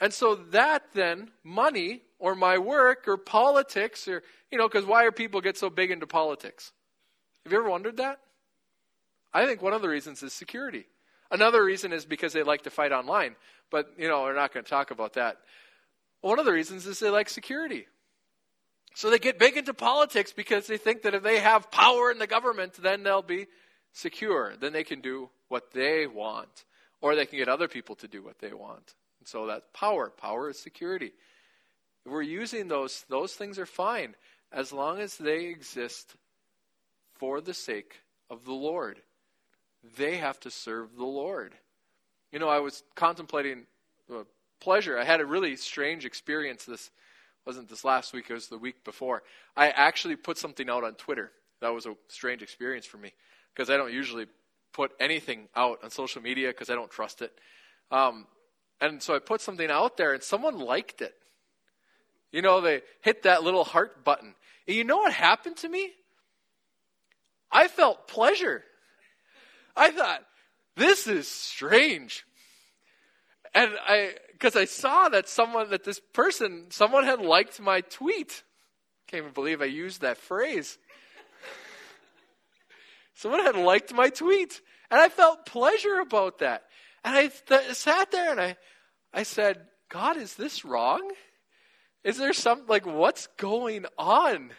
And 0.00 0.12
so 0.12 0.34
that 0.34 0.82
then, 0.94 1.30
money 1.44 2.02
or 2.18 2.34
my 2.34 2.58
work 2.58 3.06
or 3.06 3.16
politics 3.16 4.08
or, 4.08 4.24
you 4.50 4.58
know, 4.58 4.68
because 4.68 4.84
why 4.84 5.04
are 5.04 5.12
people 5.12 5.40
get 5.40 5.56
so 5.56 5.70
big 5.70 5.92
into 5.92 6.08
politics? 6.08 6.72
Have 7.44 7.52
you 7.52 7.58
ever 7.60 7.70
wondered 7.70 7.98
that? 7.98 8.18
I 9.32 9.46
think 9.46 9.62
one 9.62 9.72
of 9.72 9.82
the 9.82 9.88
reasons 9.88 10.22
is 10.24 10.32
security. 10.32 10.86
Another 11.30 11.64
reason 11.64 11.92
is 11.92 12.04
because 12.04 12.32
they 12.32 12.42
like 12.42 12.62
to 12.62 12.70
fight 12.70 12.90
online, 12.92 13.36
but, 13.70 13.92
you 13.96 14.08
know, 14.08 14.22
we're 14.22 14.34
not 14.34 14.52
going 14.52 14.64
to 14.64 14.70
talk 14.70 14.90
about 14.90 15.14
that. 15.14 15.36
One 16.20 16.38
of 16.38 16.44
the 16.44 16.52
reasons 16.52 16.86
is 16.86 16.98
they 16.98 17.08
like 17.08 17.28
security. 17.28 17.86
So 18.94 19.08
they 19.08 19.18
get 19.18 19.38
big 19.38 19.56
into 19.56 19.72
politics 19.72 20.32
because 20.32 20.66
they 20.66 20.76
think 20.76 21.02
that 21.02 21.14
if 21.14 21.22
they 21.22 21.38
have 21.38 21.70
power 21.70 22.10
in 22.10 22.18
the 22.18 22.26
government, 22.26 22.74
then 22.74 23.02
they'll 23.02 23.22
be 23.22 23.46
secure. 23.92 24.54
Then 24.60 24.72
they 24.72 24.84
can 24.84 25.00
do 25.00 25.30
what 25.48 25.72
they 25.72 26.06
want, 26.06 26.64
or 27.02 27.14
they 27.14 27.26
can 27.26 27.38
get 27.38 27.48
other 27.48 27.68
people 27.68 27.96
to 27.96 28.08
do 28.08 28.22
what 28.22 28.38
they 28.38 28.54
want. 28.54 28.94
And 29.20 29.28
so 29.28 29.46
that's 29.46 29.66
power. 29.74 30.08
Power 30.08 30.48
is 30.48 30.58
security. 30.58 31.12
We're 32.06 32.22
using 32.22 32.68
those, 32.68 33.04
those 33.10 33.34
things 33.34 33.58
are 33.58 33.66
fine 33.66 34.14
as 34.50 34.72
long 34.72 35.00
as 35.00 35.16
they 35.16 35.46
exist 35.46 36.14
for 37.14 37.40
the 37.40 37.54
sake 37.54 38.00
of 38.30 38.44
the 38.44 38.52
Lord. 38.52 39.00
They 39.96 40.16
have 40.16 40.40
to 40.40 40.50
serve 40.50 40.96
the 40.96 41.04
Lord. 41.04 41.54
You 42.32 42.38
know, 42.38 42.48
I 42.48 42.60
was 42.60 42.82
contemplating 42.94 43.66
uh, 44.10 44.24
pleasure. 44.60 44.98
I 44.98 45.04
had 45.04 45.20
a 45.20 45.26
really 45.26 45.56
strange 45.56 46.04
experience 46.06 46.64
this 46.64 46.90
wasn't 47.44 47.68
this 47.68 47.84
last 47.84 48.12
week, 48.12 48.26
it 48.30 48.34
was 48.34 48.48
the 48.48 48.58
week 48.58 48.84
before. 48.84 49.22
I 49.56 49.70
actually 49.70 50.16
put 50.16 50.38
something 50.38 50.70
out 50.70 50.84
on 50.84 50.94
Twitter. 50.94 51.32
That 51.60 51.70
was 51.70 51.86
a 51.86 51.94
strange 52.08 52.42
experience 52.42 52.86
for 52.86 52.98
me 52.98 53.12
because 53.54 53.68
I 53.68 53.76
don't 53.76 53.92
usually 53.92 54.26
put 54.72 54.92
anything 54.98 55.48
out 55.54 55.78
on 55.82 55.90
social 55.90 56.22
media 56.22 56.48
because 56.48 56.70
I 56.70 56.74
don't 56.74 56.90
trust 56.90 57.22
it. 57.22 57.32
Um, 57.90 58.26
and 58.80 59.02
so 59.02 59.14
I 59.14 59.18
put 59.18 59.40
something 59.40 59.70
out 59.70 59.96
there 59.96 60.12
and 60.12 60.22
someone 60.22 60.58
liked 60.58 61.02
it. 61.02 61.14
You 62.32 62.42
know, 62.42 62.60
they 62.60 62.82
hit 63.02 63.24
that 63.24 63.42
little 63.42 63.64
heart 63.64 64.04
button. 64.04 64.34
And 64.66 64.76
you 64.76 64.84
know 64.84 64.98
what 64.98 65.12
happened 65.12 65.56
to 65.58 65.68
me? 65.68 65.92
I 67.50 67.68
felt 67.68 68.08
pleasure. 68.08 68.64
I 69.76 69.90
thought, 69.90 70.24
this 70.76 71.06
is 71.06 71.28
strange. 71.28 72.24
And 73.54 73.72
I, 73.86 74.14
because 74.32 74.56
I 74.56 74.64
saw 74.64 75.10
that 75.10 75.28
someone, 75.28 75.70
that 75.70 75.84
this 75.84 76.00
person, 76.00 76.66
someone 76.70 77.04
had 77.04 77.20
liked 77.20 77.60
my 77.60 77.82
tweet. 77.82 78.42
Can't 79.06 79.22
even 79.22 79.34
believe 79.34 79.60
I 79.60 79.66
used 79.66 80.00
that 80.00 80.16
phrase. 80.16 80.78
Someone 83.14 83.40
had 83.40 83.56
liked 83.56 83.92
my 83.92 84.08
tweet. 84.08 84.60
And 84.90 85.00
I 85.00 85.08
felt 85.08 85.46
pleasure 85.46 86.00
about 86.00 86.40
that. 86.40 86.64
And 87.02 87.16
I 87.16 87.28
th- 87.28 87.72
sat 87.72 88.10
there 88.10 88.30
and 88.30 88.40
I, 88.40 88.56
I 89.12 89.22
said, 89.22 89.66
God, 89.88 90.16
is 90.16 90.34
this 90.34 90.64
wrong? 90.64 91.10
Is 92.04 92.18
there 92.18 92.32
some, 92.32 92.66
like, 92.68 92.84
what's 92.84 93.28
going 93.38 93.86
on? 93.96 94.50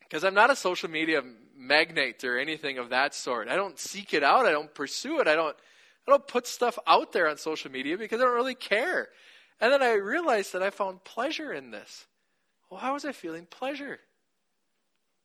Because 0.00 0.24
I'm 0.24 0.34
not 0.34 0.50
a 0.50 0.56
social 0.56 0.90
media 0.90 1.22
magnate 1.56 2.24
or 2.24 2.38
anything 2.38 2.78
of 2.78 2.90
that 2.90 3.14
sort. 3.14 3.48
I 3.48 3.56
don't 3.56 3.78
seek 3.78 4.12
it 4.12 4.22
out. 4.22 4.46
I 4.46 4.50
don't 4.50 4.74
pursue 4.74 5.20
it. 5.20 5.28
I 5.28 5.34
don't, 5.34 5.56
I 6.06 6.10
don't 6.10 6.26
put 6.26 6.46
stuff 6.46 6.78
out 6.86 7.12
there 7.12 7.28
on 7.28 7.36
social 7.36 7.70
media 7.70 7.96
because 7.96 8.20
I 8.20 8.24
don't 8.24 8.34
really 8.34 8.54
care. 8.54 9.08
And 9.60 9.72
then 9.72 9.82
I 9.82 9.92
realized 9.92 10.52
that 10.52 10.62
I 10.62 10.70
found 10.70 11.04
pleasure 11.04 11.52
in 11.52 11.70
this. 11.70 12.06
Well, 12.70 12.80
how 12.80 12.94
was 12.94 13.04
I 13.04 13.12
feeling 13.12 13.46
pleasure? 13.46 14.00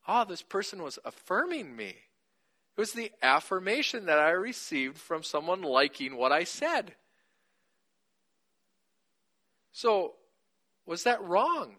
Oh, 0.07 0.25
this 0.25 0.41
person 0.41 0.83
was 0.83 0.99
affirming 1.03 1.75
me. 1.75 1.95
It 2.77 2.81
was 2.81 2.93
the 2.93 3.11
affirmation 3.21 4.05
that 4.05 4.19
I 4.19 4.31
received 4.31 4.97
from 4.97 5.23
someone 5.23 5.61
liking 5.61 6.17
what 6.17 6.31
I 6.31 6.43
said. 6.43 6.93
So, 9.71 10.13
was 10.85 11.03
that 11.03 11.23
wrong? 11.23 11.75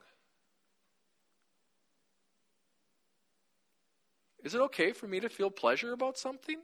Is 4.43 4.55
it 4.55 4.61
okay 4.61 4.93
for 4.93 5.07
me 5.07 5.21
to 5.21 5.29
feel 5.29 5.51
pleasure 5.51 5.93
about 5.93 6.19
something? 6.19 6.59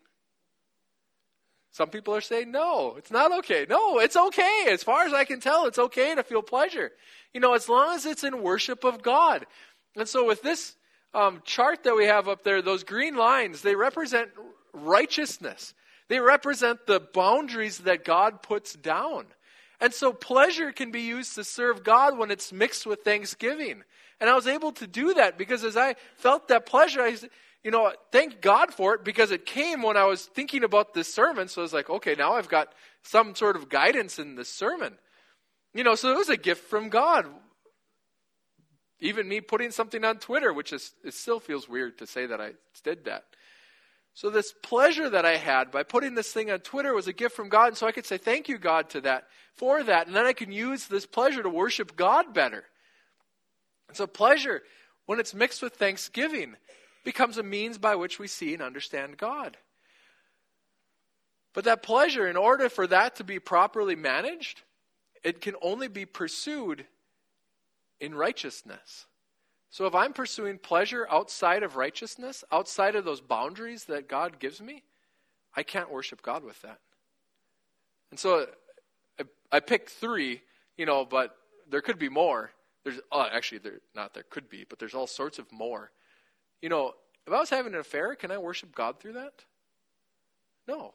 Some 1.72 1.88
people 1.88 2.14
are 2.14 2.20
saying, 2.20 2.51
no, 2.51 2.94
it's 2.96 3.11
not 3.11 3.33
okay. 3.38 3.66
No, 3.68 3.98
it's 3.98 4.16
okay. 4.16 4.66
As 4.68 4.83
far 4.83 5.05
as 5.05 5.14
I 5.14 5.25
can 5.25 5.40
tell, 5.40 5.66
it's 5.66 5.79
okay 5.79 6.14
to 6.14 6.22
feel 6.22 6.42
pleasure. 6.42 6.92
You 7.33 7.40
know, 7.40 7.55
as 7.55 7.68
long 7.68 7.94
as 7.94 8.05
it's 8.05 8.25
in 8.25 8.42
worship 8.42 8.85
of 8.85 9.03
God. 9.03 9.46
And 9.96 10.07
so 10.07 10.27
with 10.27 10.42
this 10.42 10.77
um, 11.14 11.42
chart 11.44 11.85
that 11.85 11.96
we 11.96 12.07
have 12.07 12.29
up 12.29 12.44
there, 12.44 12.62
those 12.62 12.85
green 12.85 13.16
lines, 13.16 13.62
they 13.62 13.75
represent 13.75 14.31
righteousness. 14.72 15.75
They 16.09 16.20
represent 16.20 16.87
the 16.87 17.01
boundaries 17.01 17.79
that 17.79 18.05
God 18.05 18.42
puts 18.42 18.75
down. 18.75 19.27
And 19.81 19.92
so 19.92 20.12
pleasure 20.12 20.72
can 20.72 20.90
be 20.90 21.03
used 21.03 21.35
to 21.35 21.44
serve 21.44 21.85
God 21.85 22.16
when 22.16 22.31
it's 22.31 22.53
mixed 22.53 22.87
with 22.87 23.03
thanksgiving. 23.03 23.83
And 24.20 24.31
I 24.31 24.35
was 24.35 24.46
able 24.46 24.72
to 24.72 24.87
do 24.87 25.14
that 25.14 25.37
because 25.37 25.64
as 25.64 25.77
I 25.77 25.96
felt 26.16 26.48
that 26.48 26.66
pleasure, 26.66 27.03
I 27.03 27.14
said, 27.14 27.31
you 27.64 27.70
know, 27.70 27.92
thank 28.11 28.40
God 28.40 28.72
for 28.72 28.94
it 28.94 29.05
because 29.05 29.31
it 29.31 29.46
came 29.46 29.83
when 29.83 29.96
I 29.96 30.05
was 30.05 30.27
thinking 30.27 30.64
about 30.64 30.94
this 30.94 31.12
sermon. 31.12 31.48
So 31.48 31.61
I 31.61 31.64
was 31.64 31.72
like, 31.72 31.90
okay, 31.90 32.14
now 32.16 32.35
I've 32.35 32.48
got 32.48 32.72
some 33.03 33.35
sort 33.35 33.57
of 33.57 33.68
guidance 33.68 34.18
in 34.18 34.37
this 34.37 34.48
sermon. 34.48 34.94
You 35.75 35.85
know, 35.85 35.94
so 35.94 36.12
it 36.12 36.16
was 36.16 36.29
a 36.29 36.37
gift 36.37 36.68
from 36.68 36.88
God. 36.88 37.27
Even 39.03 39.29
me 39.29 39.41
putting 39.41 39.73
something 39.73 40.05
on 40.05 40.19
Twitter, 40.19 40.53
which 40.53 40.73
is 40.73 40.93
it 41.05 41.12
still 41.12 41.41
feels 41.41 41.69
weird 41.69 41.99
to 41.99 42.07
say 42.07 42.25
that 42.25 42.41
I 42.41 42.53
did 42.85 43.05
that. 43.07 43.25
So 44.15 44.31
this 44.31 44.55
pleasure 44.62 45.11
that 45.11 45.27
I 45.27 45.37
had 45.37 45.73
by 45.73 45.83
putting 45.83 46.15
this 46.15 46.33
thing 46.33 46.53
on 46.53 46.61
Twitter 46.61 46.95
was 46.95 47.09
a 47.09 47.12
gift 47.12 47.35
from 47.35 47.49
God, 47.49 47.69
and 47.69 47.77
so 47.77 47.87
I 47.87 47.93
could 47.93 48.07
say 48.07 48.17
thank 48.17 48.49
you, 48.49 48.59
God, 48.59 48.91
to 48.91 49.01
that 49.01 49.27
for 49.55 49.83
that, 49.83 50.07
and 50.07 50.15
then 50.15 50.25
I 50.25 50.33
can 50.33 50.53
use 50.53 50.87
this 50.87 51.05
pleasure 51.05 51.43
to 51.43 51.49
worship 51.49 51.97
God 51.97 52.33
better. 52.33 52.65
And 53.88 53.97
so 53.97 54.07
pleasure, 54.07 54.62
when 55.07 55.19
it's 55.19 55.35
mixed 55.35 55.62
with 55.62 55.75
thanksgiving, 55.75 56.55
becomes 57.05 57.38
a 57.38 57.43
means 57.43 57.79
by 57.79 57.97
which 57.97 58.21
we 58.21 58.29
see 58.29 58.55
and 58.55 58.62
understand 58.62 59.17
God. 59.17 59.57
But 61.55 61.65
that 61.65 61.83
pleasure, 61.83 62.29
in 62.29 62.37
order 62.37 62.69
for 62.69 62.87
that 62.87 63.17
to 63.17 63.25
be 63.25 63.41
properly 63.41 63.97
managed, 63.97 64.62
it 65.25 65.41
can 65.41 65.57
only 65.61 65.88
be 65.88 66.07
pursued 66.07 66.87
in 68.03 68.15
righteousness. 68.15 69.07
So 69.71 69.87
if 69.87 69.95
I'm 69.95 70.12
pursuing 70.12 70.59
pleasure 70.59 71.07
outside 71.11 71.62
of 71.62 71.77
righteousness, 71.77 72.45
outside 72.53 72.97
of 72.97 73.07
those 73.07 73.23
boundaries 73.23 73.85
that 73.85 74.09
God 74.09 74.38
gives 74.38 74.61
me, 74.61 74.83
I 75.57 75.62
can't 75.62 75.91
worship 75.91 76.21
God 76.21 76.45
with 76.45 76.61
that. 76.62 76.81
And 78.11 78.19
so 78.19 78.47
I, 79.19 79.25
I 79.51 79.61
three, 79.61 80.43
you 80.77 80.85
know, 80.85 81.07
but 81.07 81.37
there 81.71 81.81
could 81.81 81.99
be 81.99 82.09
more. 82.11 82.51
There's 82.85 83.01
oh, 83.12 83.27
actually 83.33 83.59
there 83.59 83.81
not 83.95 84.12
there 84.12 84.25
could 84.29 84.51
be, 84.51 84.67
but 84.69 84.79
there's 84.79 84.95
all 84.95 85.07
sorts 85.07 85.38
of 85.38 85.51
more. 85.53 85.93
You 86.61 86.69
know, 86.69 86.93
if 87.27 87.33
I 87.33 87.38
was 87.38 87.51
having 87.51 87.73
an 87.73 87.81
affair, 87.81 88.15
can 88.17 88.33
I 88.33 88.38
worship 88.38 88.75
God 88.75 88.99
through 88.99 89.12
that? 89.15 89.33
No. 90.67 90.93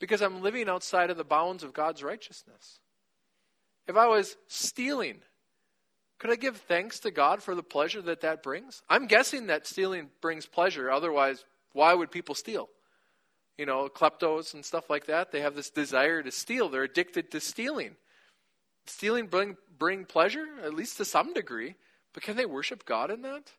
Because 0.00 0.22
I'm 0.22 0.42
living 0.42 0.68
outside 0.68 1.10
of 1.10 1.18
the 1.18 1.24
bounds 1.24 1.62
of 1.62 1.74
God's 1.74 2.02
righteousness. 2.02 2.80
If 3.86 3.96
I 3.96 4.08
was 4.08 4.36
stealing, 4.48 5.20
could 6.18 6.30
I 6.30 6.36
give 6.36 6.56
thanks 6.56 7.00
to 7.00 7.10
God 7.10 7.42
for 7.42 7.54
the 7.54 7.62
pleasure 7.62 8.00
that 8.02 8.22
that 8.22 8.42
brings? 8.42 8.82
I'm 8.88 9.06
guessing 9.06 9.46
that 9.46 9.66
stealing 9.66 10.08
brings 10.20 10.46
pleasure. 10.46 10.90
Otherwise, 10.90 11.44
why 11.72 11.92
would 11.92 12.10
people 12.10 12.34
steal? 12.34 12.68
You 13.58 13.66
know, 13.66 13.88
kleptos 13.88 14.54
and 14.54 14.64
stuff 14.64 14.88
like 14.88 15.06
that, 15.06 15.32
they 15.32 15.40
have 15.40 15.54
this 15.54 15.70
desire 15.70 16.22
to 16.22 16.30
steal. 16.30 16.68
They're 16.68 16.84
addicted 16.84 17.30
to 17.32 17.40
stealing. 17.40 17.96
Stealing 18.86 19.26
bring, 19.26 19.56
bring 19.78 20.04
pleasure, 20.04 20.46
at 20.62 20.74
least 20.74 20.96
to 20.98 21.04
some 21.04 21.32
degree, 21.34 21.74
but 22.12 22.22
can 22.22 22.36
they 22.36 22.46
worship 22.46 22.84
God 22.84 23.10
in 23.10 23.22
that? 23.22 23.50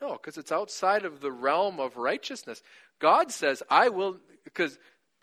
No, 0.00 0.12
because 0.12 0.38
it's 0.38 0.52
outside 0.52 1.04
of 1.04 1.20
the 1.20 1.32
realm 1.32 1.80
of 1.80 1.96
righteousness. 1.96 2.62
God 2.98 3.30
says, 3.30 3.62
I 3.70 3.88
will, 3.90 4.18
because 4.44 4.78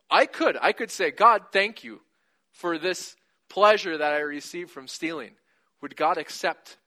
I 0.10 0.26
could, 0.26 0.58
I 0.62 0.72
could 0.72 0.92
say, 0.92 1.12
God, 1.12 1.44
thank 1.52 1.84
you 1.84 2.02
for 2.52 2.78
this 2.78 3.16
pleasure 3.50 3.98
that 3.98 4.14
I 4.14 4.20
received 4.20 4.72
from 4.72 4.88
stealing. 4.88 5.32
Would 5.84 5.98
God 5.98 6.18
accept 6.18 6.78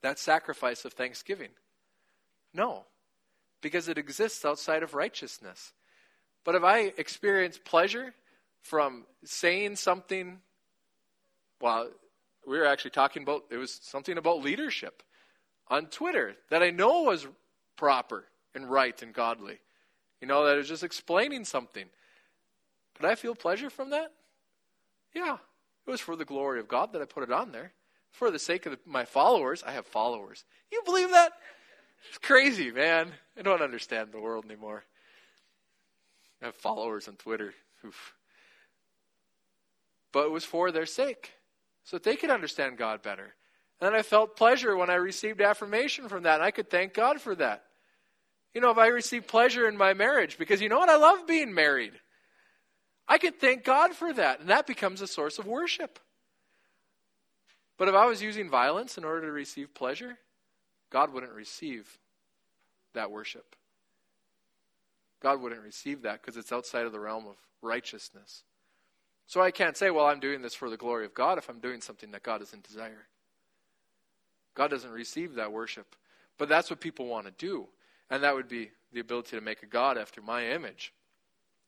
that 0.00 0.18
sacrifice 0.18 0.86
of 0.86 0.94
thanksgiving? 0.94 1.50
No, 2.54 2.86
because 3.60 3.88
it 3.88 3.98
exists 3.98 4.42
outside 4.46 4.82
of 4.82 4.94
righteousness. 4.94 5.74
But 6.42 6.54
if 6.54 6.64
I 6.64 6.94
experience 6.96 7.60
pleasure 7.62 8.14
from 8.62 9.04
saying 9.22 9.76
something, 9.76 10.38
well, 11.60 11.90
we 12.48 12.56
were 12.56 12.64
actually 12.64 12.92
talking 12.92 13.22
about, 13.22 13.42
it 13.50 13.58
was 13.58 13.78
something 13.82 14.16
about 14.16 14.40
leadership 14.40 15.02
on 15.68 15.88
Twitter 15.88 16.34
that 16.48 16.62
I 16.62 16.70
know 16.70 17.02
was 17.02 17.26
proper 17.76 18.24
and 18.54 18.70
right 18.70 19.00
and 19.02 19.12
godly. 19.12 19.60
You 20.22 20.26
know, 20.26 20.46
that 20.46 20.56
is 20.56 20.68
just 20.68 20.82
explaining 20.82 21.44
something. 21.44 21.84
Could 22.94 23.04
I 23.04 23.14
feel 23.14 23.34
pleasure 23.34 23.68
from 23.68 23.90
that? 23.90 24.10
Yeah. 25.14 25.36
It 25.86 25.90
was 25.90 26.00
for 26.00 26.16
the 26.16 26.24
glory 26.24 26.60
of 26.60 26.68
God 26.68 26.94
that 26.94 27.02
I 27.02 27.04
put 27.04 27.24
it 27.24 27.30
on 27.30 27.52
there. 27.52 27.72
For 28.12 28.30
the 28.30 28.38
sake 28.38 28.66
of 28.66 28.78
my 28.86 29.04
followers, 29.04 29.64
I 29.66 29.72
have 29.72 29.86
followers. 29.86 30.44
You 30.70 30.82
believe 30.84 31.10
that? 31.10 31.32
It's 32.08 32.18
crazy, 32.18 32.70
man. 32.70 33.12
I 33.38 33.42
don't 33.42 33.62
understand 33.62 34.12
the 34.12 34.20
world 34.20 34.44
anymore. 34.44 34.84
I 36.40 36.46
have 36.46 36.54
followers 36.54 37.08
on 37.08 37.16
Twitter. 37.16 37.54
Oof. 37.84 38.14
But 40.12 40.26
it 40.26 40.30
was 40.30 40.44
for 40.44 40.70
their 40.70 40.86
sake, 40.86 41.32
so 41.84 41.96
that 41.96 42.04
they 42.04 42.16
could 42.16 42.30
understand 42.30 42.76
God 42.76 43.02
better. 43.02 43.34
And 43.80 43.90
then 43.90 43.94
I 43.94 44.02
felt 44.02 44.36
pleasure 44.36 44.76
when 44.76 44.90
I 44.90 44.94
received 44.94 45.40
affirmation 45.40 46.08
from 46.08 46.24
that, 46.24 46.36
and 46.36 46.44
I 46.44 46.50
could 46.50 46.70
thank 46.70 46.94
God 46.94 47.20
for 47.20 47.34
that. 47.36 47.64
You 48.54 48.60
know, 48.60 48.70
if 48.70 48.78
I 48.78 48.88
received 48.88 49.26
pleasure 49.26 49.66
in 49.66 49.76
my 49.76 49.94
marriage, 49.94 50.36
because 50.36 50.60
you 50.60 50.68
know 50.68 50.78
what? 50.78 50.90
I 50.90 50.96
love 50.96 51.26
being 51.26 51.54
married. 51.54 51.94
I 53.08 53.18
could 53.18 53.40
thank 53.40 53.64
God 53.64 53.94
for 53.94 54.12
that, 54.12 54.40
and 54.40 54.50
that 54.50 54.66
becomes 54.66 55.00
a 55.00 55.06
source 55.06 55.38
of 55.38 55.46
worship. 55.46 55.98
But 57.78 57.88
if 57.88 57.94
I 57.94 58.06
was 58.06 58.22
using 58.22 58.48
violence 58.48 58.98
in 58.98 59.04
order 59.04 59.26
to 59.26 59.32
receive 59.32 59.74
pleasure, 59.74 60.18
God 60.90 61.12
wouldn't 61.12 61.32
receive 61.32 61.98
that 62.94 63.10
worship. 63.10 63.56
God 65.20 65.40
wouldn't 65.40 65.62
receive 65.62 66.02
that 66.02 66.20
because 66.20 66.36
it's 66.36 66.52
outside 66.52 66.84
of 66.84 66.92
the 66.92 67.00
realm 67.00 67.26
of 67.26 67.36
righteousness. 67.62 68.42
So 69.26 69.40
I 69.40 69.50
can't 69.50 69.76
say, 69.76 69.90
well, 69.90 70.06
I'm 70.06 70.20
doing 70.20 70.42
this 70.42 70.54
for 70.54 70.68
the 70.68 70.76
glory 70.76 71.06
of 71.06 71.14
God 71.14 71.38
if 71.38 71.48
I'm 71.48 71.60
doing 71.60 71.80
something 71.80 72.10
that 72.10 72.22
God 72.22 72.38
doesn't 72.38 72.66
desire. 72.66 73.06
God 74.54 74.70
doesn't 74.70 74.90
receive 74.90 75.34
that 75.34 75.52
worship. 75.52 75.96
But 76.38 76.48
that's 76.48 76.70
what 76.70 76.80
people 76.80 77.06
want 77.06 77.26
to 77.26 77.32
do. 77.32 77.68
And 78.10 78.22
that 78.22 78.34
would 78.34 78.48
be 78.48 78.70
the 78.92 79.00
ability 79.00 79.36
to 79.36 79.40
make 79.40 79.62
a 79.62 79.66
God 79.66 79.96
after 79.96 80.20
my 80.20 80.48
image. 80.48 80.92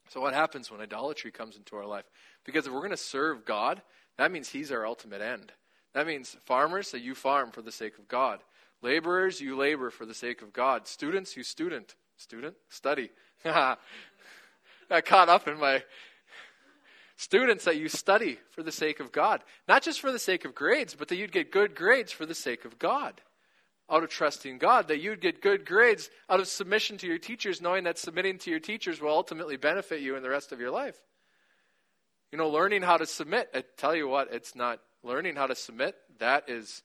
So, 0.08 0.20
what 0.20 0.34
happens 0.34 0.70
when 0.70 0.80
idolatry 0.80 1.30
comes 1.30 1.56
into 1.56 1.76
our 1.76 1.86
life? 1.86 2.04
Because 2.44 2.66
if 2.66 2.72
we're 2.72 2.80
going 2.80 2.90
to 2.90 2.96
serve 2.96 3.46
God, 3.46 3.80
that 4.18 4.30
means 4.30 4.50
He's 4.50 4.70
our 4.70 4.86
ultimate 4.86 5.22
end. 5.22 5.52
That 5.94 6.06
means 6.06 6.36
farmers, 6.44 6.90
that 6.90 7.00
you 7.00 7.14
farm 7.14 7.50
for 7.50 7.62
the 7.62 7.72
sake 7.72 7.98
of 7.98 8.08
God. 8.08 8.40
Laborers, 8.82 9.40
you 9.40 9.56
labor 9.56 9.90
for 9.90 10.04
the 10.04 10.14
sake 10.14 10.42
of 10.42 10.52
God. 10.52 10.86
Students, 10.86 11.36
you 11.36 11.42
student. 11.42 11.94
Student? 12.16 12.56
Study. 12.68 13.10
I 13.44 13.76
caught 15.04 15.28
up 15.28 15.48
in 15.48 15.58
my 15.58 15.82
students 17.16 17.64
that 17.64 17.76
you 17.76 17.88
study 17.88 18.38
for 18.50 18.62
the 18.62 18.72
sake 18.72 19.00
of 19.00 19.12
God. 19.12 19.42
Not 19.68 19.82
just 19.82 20.00
for 20.00 20.12
the 20.12 20.18
sake 20.18 20.44
of 20.44 20.54
grades, 20.54 20.94
but 20.94 21.08
that 21.08 21.16
you'd 21.16 21.32
get 21.32 21.52
good 21.52 21.74
grades 21.74 22.12
for 22.12 22.26
the 22.26 22.34
sake 22.34 22.64
of 22.64 22.78
God. 22.78 23.20
Out 23.90 24.02
of 24.02 24.08
trusting 24.08 24.58
God, 24.58 24.88
that 24.88 25.00
you'd 25.00 25.20
get 25.20 25.42
good 25.42 25.66
grades 25.66 26.08
out 26.28 26.40
of 26.40 26.48
submission 26.48 26.96
to 26.98 27.06
your 27.06 27.18
teachers, 27.18 27.60
knowing 27.60 27.84
that 27.84 27.98
submitting 27.98 28.38
to 28.38 28.50
your 28.50 28.60
teachers 28.60 29.00
will 29.00 29.10
ultimately 29.10 29.56
benefit 29.56 30.00
you 30.00 30.16
in 30.16 30.22
the 30.22 30.30
rest 30.30 30.52
of 30.52 30.60
your 30.60 30.70
life. 30.70 30.96
You 32.32 32.38
know, 32.38 32.48
learning 32.48 32.82
how 32.82 32.96
to 32.96 33.06
submit, 33.06 33.50
I 33.54 33.62
tell 33.76 33.94
you 33.94 34.08
what, 34.08 34.32
it's 34.32 34.54
not 34.54 34.80
learning 35.04 35.36
how 35.36 35.46
to 35.46 35.54
submit, 35.54 35.96
that 36.18 36.48
is 36.48 36.82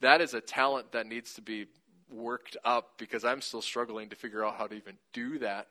that 0.00 0.20
is 0.20 0.34
a 0.34 0.40
talent 0.40 0.92
that 0.92 1.06
needs 1.06 1.34
to 1.34 1.42
be 1.42 1.66
worked 2.10 2.56
up 2.64 2.92
because 2.98 3.24
I'm 3.24 3.40
still 3.40 3.62
struggling 3.62 4.08
to 4.10 4.16
figure 4.16 4.44
out 4.44 4.56
how 4.56 4.66
to 4.66 4.74
even 4.74 4.96
do 5.12 5.38
that. 5.40 5.66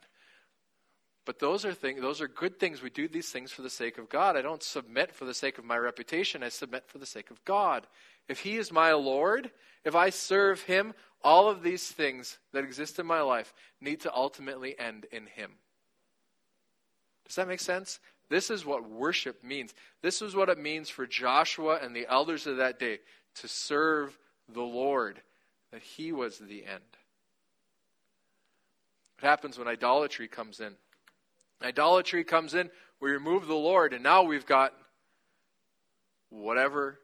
But 1.26 1.40
those 1.40 1.66
are 1.66 1.74
things 1.74 2.02
those 2.02 2.22
are 2.22 2.28
good 2.28 2.60
things. 2.60 2.82
We 2.82 2.90
do 2.90 3.08
these 3.08 3.30
things 3.30 3.52
for 3.52 3.62
the 3.62 3.70
sake 3.70 3.98
of 3.98 4.10
God. 4.10 4.38
I 4.38 4.42
don't 4.42 4.64
submit 4.64 5.14
for 5.14 5.26
the 5.26 5.34
sake 5.34 5.58
of 5.58 5.66
my 5.66 5.78
reputation. 5.78 6.44
I 6.44 6.50
submit 6.50 6.86
for 6.88 6.98
the 6.98 7.06
sake 7.06 7.32
of 7.32 7.44
God. 7.44 7.86
If 8.30 8.40
he 8.40 8.58
is 8.58 8.72
my 8.72 8.94
Lord, 8.94 9.52
if 9.84 9.96
I 9.96 10.10
serve 10.10 10.62
him, 10.62 10.94
all 11.24 11.50
of 11.50 11.64
these 11.64 11.88
things 11.88 12.38
that 12.54 12.64
exist 12.64 13.00
in 13.00 13.06
my 13.06 13.22
life 13.22 13.54
need 13.82 14.02
to 14.02 14.14
ultimately 14.14 14.78
end 14.80 15.06
in 15.12 15.26
him. 15.26 15.52
Does 17.26 17.36
that 17.36 17.48
make 17.48 17.60
sense? 17.60 18.00
This 18.30 18.50
is 18.50 18.66
what 18.66 18.90
worship 18.90 19.44
means. 19.44 19.74
This 20.02 20.22
is 20.22 20.36
what 20.36 20.50
it 20.50 20.58
means 20.58 20.90
for 20.90 21.08
Joshua 21.08 21.80
and 21.82 21.96
the 21.96 22.08
elders 22.10 22.46
of 22.46 22.58
that 22.58 22.80
day 22.80 23.00
to 23.36 23.48
serve 23.48 24.18
the 24.50 24.62
Lord, 24.62 25.22
that 25.72 25.82
he 25.82 26.12
was 26.12 26.38
the 26.38 26.66
end. 26.66 26.84
What 29.20 29.30
happens 29.30 29.58
when 29.58 29.68
idolatry 29.68 30.28
comes 30.28 30.60
in? 30.60 30.74
Idolatry 31.64 32.24
comes 32.24 32.54
in, 32.54 32.70
we 33.00 33.12
remove 33.12 33.48
the 33.48 33.56
Lord, 33.56 33.94
and 33.94 34.04
now 34.04 34.24
we've 34.24 34.46
got 34.46 34.74
whatever 36.30 37.00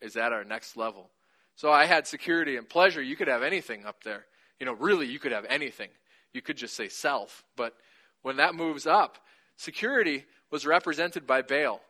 is 0.00 0.16
at 0.16 0.32
our 0.32 0.44
next 0.44 0.76
level. 0.76 1.10
So 1.56 1.72
I 1.72 1.86
had 1.86 2.06
security 2.06 2.56
and 2.56 2.68
pleasure. 2.68 3.02
You 3.02 3.16
could 3.16 3.28
have 3.28 3.42
anything 3.42 3.86
up 3.86 4.04
there. 4.04 4.26
You 4.60 4.66
know, 4.66 4.74
really, 4.74 5.06
you 5.06 5.18
could 5.18 5.32
have 5.32 5.46
anything. 5.48 5.88
You 6.32 6.42
could 6.42 6.56
just 6.56 6.74
say 6.74 6.88
self. 6.88 7.44
But 7.56 7.74
when 8.22 8.36
that 8.36 8.54
moves 8.54 8.86
up, 8.86 9.18
security 9.56 10.24
was 10.50 10.66
represented 10.66 11.26
by 11.26 11.42
Baal. 11.42 11.80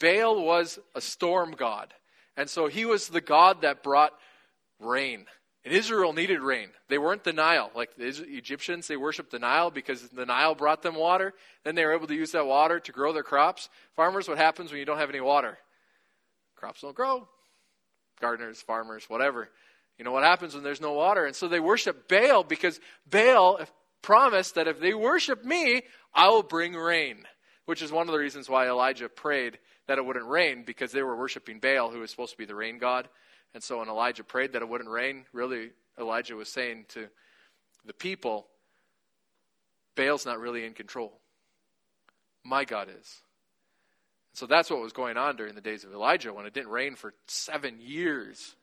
Baal 0.00 0.42
was 0.42 0.78
a 0.94 1.00
storm 1.00 1.52
god. 1.52 1.94
And 2.36 2.50
so 2.50 2.66
he 2.66 2.84
was 2.84 3.08
the 3.08 3.20
God 3.20 3.62
that 3.62 3.82
brought 3.82 4.12
rain. 4.78 5.26
And 5.64 5.74
Israel 5.74 6.12
needed 6.12 6.40
rain. 6.40 6.68
They 6.88 6.98
weren't 6.98 7.24
the 7.24 7.32
Nile. 7.32 7.70
Like 7.74 7.96
the 7.96 8.06
Egyptians, 8.06 8.86
they 8.86 8.96
worshiped 8.96 9.32
the 9.32 9.38
Nile 9.38 9.70
because 9.70 10.02
the 10.10 10.26
Nile 10.26 10.54
brought 10.54 10.82
them 10.82 10.94
water. 10.94 11.34
Then 11.64 11.74
they 11.74 11.84
were 11.84 11.92
able 11.92 12.06
to 12.06 12.14
use 12.14 12.32
that 12.32 12.46
water 12.46 12.78
to 12.78 12.92
grow 12.92 13.12
their 13.12 13.22
crops. 13.22 13.68
Farmers, 13.94 14.28
what 14.28 14.38
happens 14.38 14.70
when 14.70 14.78
you 14.78 14.86
don't 14.86 14.98
have 14.98 15.10
any 15.10 15.20
water? 15.20 15.58
Crops 16.54 16.82
don't 16.82 16.94
grow. 16.94 17.26
Gardeners, 18.20 18.60
farmers, 18.62 19.04
whatever. 19.08 19.48
You 19.98 20.04
know 20.04 20.12
what 20.12 20.24
happens 20.24 20.54
when 20.54 20.62
there's 20.62 20.80
no 20.80 20.92
water? 20.92 21.24
And 21.24 21.34
so 21.34 21.48
they 21.48 21.60
worship 21.60 22.08
Baal 22.08 22.44
because 22.44 22.78
Baal 23.10 23.60
promised 24.02 24.54
that 24.54 24.68
if 24.68 24.80
they 24.80 24.94
worship 24.94 25.44
me, 25.44 25.82
I 26.14 26.28
will 26.28 26.42
bring 26.42 26.74
rain, 26.74 27.24
which 27.64 27.82
is 27.82 27.92
one 27.92 28.08
of 28.08 28.12
the 28.12 28.18
reasons 28.18 28.48
why 28.48 28.68
Elijah 28.68 29.08
prayed 29.08 29.58
that 29.86 29.98
it 29.98 30.04
wouldn't 30.04 30.26
rain 30.26 30.64
because 30.64 30.92
they 30.92 31.02
were 31.02 31.16
worshiping 31.16 31.60
Baal, 31.60 31.90
who 31.90 32.00
was 32.00 32.10
supposed 32.10 32.32
to 32.32 32.38
be 32.38 32.44
the 32.44 32.54
rain 32.54 32.78
god. 32.78 33.08
And 33.54 33.62
so 33.62 33.78
when 33.78 33.88
Elijah 33.88 34.24
prayed 34.24 34.52
that 34.52 34.62
it 34.62 34.68
wouldn't 34.68 34.90
rain, 34.90 35.24
really, 35.32 35.70
Elijah 35.98 36.36
was 36.36 36.48
saying 36.48 36.86
to 36.90 37.08
the 37.84 37.92
people, 37.92 38.48
Baal's 39.94 40.26
not 40.26 40.40
really 40.40 40.64
in 40.64 40.74
control. 40.74 41.12
My 42.44 42.64
God 42.64 42.88
is. 42.88 43.22
So 44.34 44.46
that's 44.46 44.68
what 44.68 44.82
was 44.82 44.92
going 44.92 45.16
on 45.16 45.36
during 45.36 45.54
the 45.54 45.62
days 45.62 45.84
of 45.84 45.92
Elijah 45.92 46.32
when 46.32 46.44
it 46.44 46.52
didn't 46.52 46.70
rain 46.70 46.94
for 46.94 47.14
seven 47.26 47.80
years. 47.80 48.54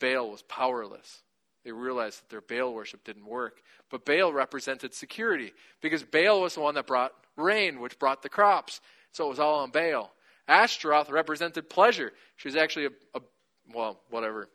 Baal 0.00 0.30
was 0.30 0.42
powerless. 0.42 1.22
They 1.64 1.72
realized 1.72 2.20
that 2.20 2.28
their 2.30 2.40
Baal 2.40 2.74
worship 2.74 3.04
didn't 3.04 3.26
work. 3.26 3.62
But 3.90 4.04
Baal 4.04 4.32
represented 4.32 4.94
security 4.94 5.52
because 5.80 6.02
Baal 6.02 6.40
was 6.40 6.54
the 6.54 6.60
one 6.60 6.74
that 6.74 6.86
brought 6.86 7.12
rain, 7.36 7.80
which 7.80 7.98
brought 7.98 8.22
the 8.22 8.28
crops. 8.28 8.80
So 9.12 9.26
it 9.26 9.28
was 9.28 9.38
all 9.38 9.60
on 9.60 9.70
Baal. 9.70 10.12
Ashtaroth 10.48 11.10
represented 11.10 11.70
pleasure. 11.70 12.12
She 12.36 12.48
was 12.48 12.56
actually 12.56 12.86
a, 12.86 12.90
a 13.14 13.20
well, 13.72 14.00
whatever. 14.10 14.48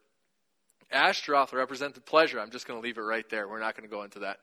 Ashtaroth 0.92 1.54
represented 1.54 2.06
pleasure. 2.06 2.40
I'm 2.40 2.52
just 2.52 2.68
going 2.68 2.80
to 2.80 2.84
leave 2.84 2.98
it 2.98 3.02
right 3.02 3.28
there. 3.30 3.48
We're 3.48 3.60
not 3.60 3.76
going 3.76 3.88
to 3.88 3.94
go 3.94 4.04
into 4.04 4.20
that. 4.20 4.38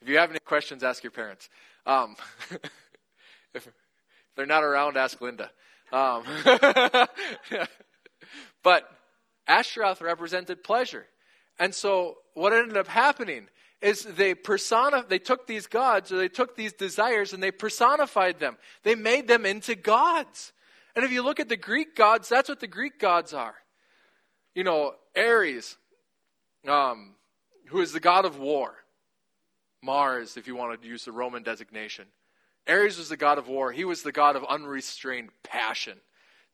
If 0.00 0.08
you 0.08 0.18
have 0.18 0.30
any 0.30 0.38
questions, 0.40 0.82
ask 0.82 1.02
your 1.02 1.10
parents. 1.10 1.48
Um, 1.86 2.16
if 3.54 3.68
they're 4.36 4.46
not 4.46 4.62
around, 4.62 4.96
ask 4.96 5.20
Linda. 5.20 5.50
Um, 5.92 6.24
but 8.62 8.90
Ashtaroth 9.46 10.00
represented 10.00 10.64
pleasure. 10.64 11.06
And 11.58 11.74
so 11.74 12.18
what 12.34 12.52
ended 12.52 12.76
up 12.76 12.88
happening 12.88 13.48
is 13.80 14.04
they 14.04 14.34
persona 14.34 15.04
they 15.08 15.18
took 15.18 15.46
these 15.46 15.66
gods 15.66 16.10
or 16.10 16.16
they 16.16 16.28
took 16.28 16.56
these 16.56 16.72
desires 16.72 17.32
and 17.32 17.42
they 17.42 17.50
personified 17.50 18.38
them. 18.38 18.56
They 18.82 18.94
made 18.94 19.28
them 19.28 19.46
into 19.46 19.74
gods. 19.74 20.52
And 20.94 21.04
if 21.04 21.12
you 21.12 21.22
look 21.22 21.40
at 21.40 21.48
the 21.48 21.56
Greek 21.56 21.94
gods, 21.94 22.28
that's 22.28 22.48
what 22.48 22.60
the 22.60 22.66
Greek 22.66 22.98
gods 22.98 23.34
are. 23.34 23.54
You 24.54 24.64
know, 24.64 24.94
Ares, 25.16 25.76
um, 26.66 27.14
who 27.66 27.80
is 27.80 27.92
the 27.92 28.00
god 28.00 28.24
of 28.24 28.38
war. 28.38 28.74
Mars, 29.82 30.36
if 30.36 30.46
you 30.46 30.56
wanted 30.56 30.82
to 30.82 30.88
use 30.88 31.04
the 31.04 31.12
Roman 31.12 31.42
designation. 31.42 32.06
Ares 32.66 32.98
was 32.98 33.08
the 33.08 33.16
god 33.16 33.38
of 33.38 33.46
war. 33.46 33.70
He 33.72 33.84
was 33.84 34.02
the 34.02 34.10
god 34.10 34.36
of 34.36 34.44
unrestrained 34.44 35.30
passion. 35.42 35.98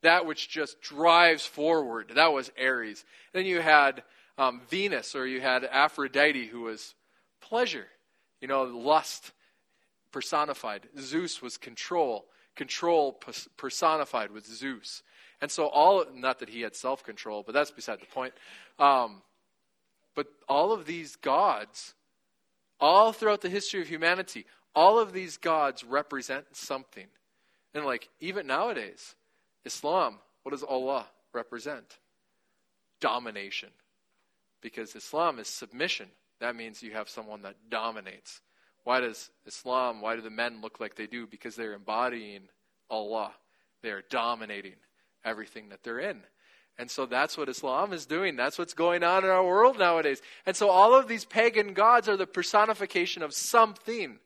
That 0.01 0.25
which 0.25 0.49
just 0.49 0.81
drives 0.81 1.45
forward. 1.45 2.11
That 2.15 2.33
was 2.33 2.51
Ares. 2.61 3.03
Then 3.31 3.45
you 3.45 3.61
had 3.61 4.03
um, 4.37 4.61
Venus, 4.69 5.15
or 5.15 5.27
you 5.27 5.41
had 5.41 5.63
Aphrodite, 5.63 6.47
who 6.47 6.61
was 6.61 6.95
pleasure, 7.41 7.87
you 8.41 8.47
know, 8.47 8.63
lust 8.63 9.31
personified. 10.11 10.87
Zeus 10.99 11.41
was 11.41 11.57
control 11.57 12.25
control 12.55 13.19
personified 13.57 14.31
with 14.31 14.45
Zeus. 14.45 15.03
And 15.41 15.51
so, 15.51 15.67
all, 15.67 16.05
not 16.13 16.39
that 16.39 16.49
he 16.49 16.61
had 16.61 16.75
self 16.75 17.03
control, 17.03 17.43
but 17.43 17.53
that's 17.53 17.71
beside 17.71 17.99
the 17.99 18.05
point. 18.05 18.33
Um, 18.79 19.21
but 20.15 20.27
all 20.47 20.71
of 20.71 20.85
these 20.85 21.15
gods, 21.15 21.93
all 22.79 23.11
throughout 23.11 23.41
the 23.41 23.49
history 23.49 23.81
of 23.81 23.87
humanity, 23.87 24.45
all 24.75 24.99
of 24.99 25.13
these 25.13 25.37
gods 25.37 25.83
represent 25.83 26.45
something. 26.53 27.07
And 27.73 27.85
like, 27.85 28.09
even 28.19 28.47
nowadays, 28.47 29.15
Islam, 29.65 30.19
what 30.43 30.51
does 30.51 30.63
Allah 30.63 31.07
represent? 31.33 31.97
Domination. 32.99 33.69
Because 34.63 34.95
Islam 34.95 35.37
is 35.37 35.47
submission. 35.47 36.07
That 36.39 36.55
means 36.55 36.81
you 36.81 36.93
have 36.93 37.07
someone 37.07 37.43
that 37.43 37.69
dominates. 37.69 38.41
Why 38.83 38.99
does 39.01 39.29
Islam, 39.45 40.01
why 40.01 40.15
do 40.15 40.21
the 40.21 40.31
men 40.31 40.61
look 40.61 40.79
like 40.79 40.95
they 40.95 41.05
do? 41.05 41.27
Because 41.27 41.55
they're 41.55 41.73
embodying 41.73 42.49
Allah. 42.89 43.33
They 43.83 43.91
are 43.91 44.03
dominating 44.09 44.75
everything 45.23 45.69
that 45.69 45.83
they're 45.83 45.99
in. 45.99 46.21
And 46.77 46.89
so 46.89 47.05
that's 47.05 47.37
what 47.37 47.49
Islam 47.49 47.93
is 47.93 48.07
doing. 48.07 48.35
That's 48.35 48.57
what's 48.57 48.73
going 48.73 49.03
on 49.03 49.23
in 49.23 49.29
our 49.29 49.45
world 49.45 49.77
nowadays. 49.77 50.21
And 50.45 50.55
so 50.55 50.69
all 50.69 50.95
of 50.95 51.07
these 51.07 51.23
pagan 51.23 51.73
gods 51.73 52.09
are 52.09 52.17
the 52.17 52.25
personification 52.25 53.21
of 53.21 53.33
something. 53.33 54.17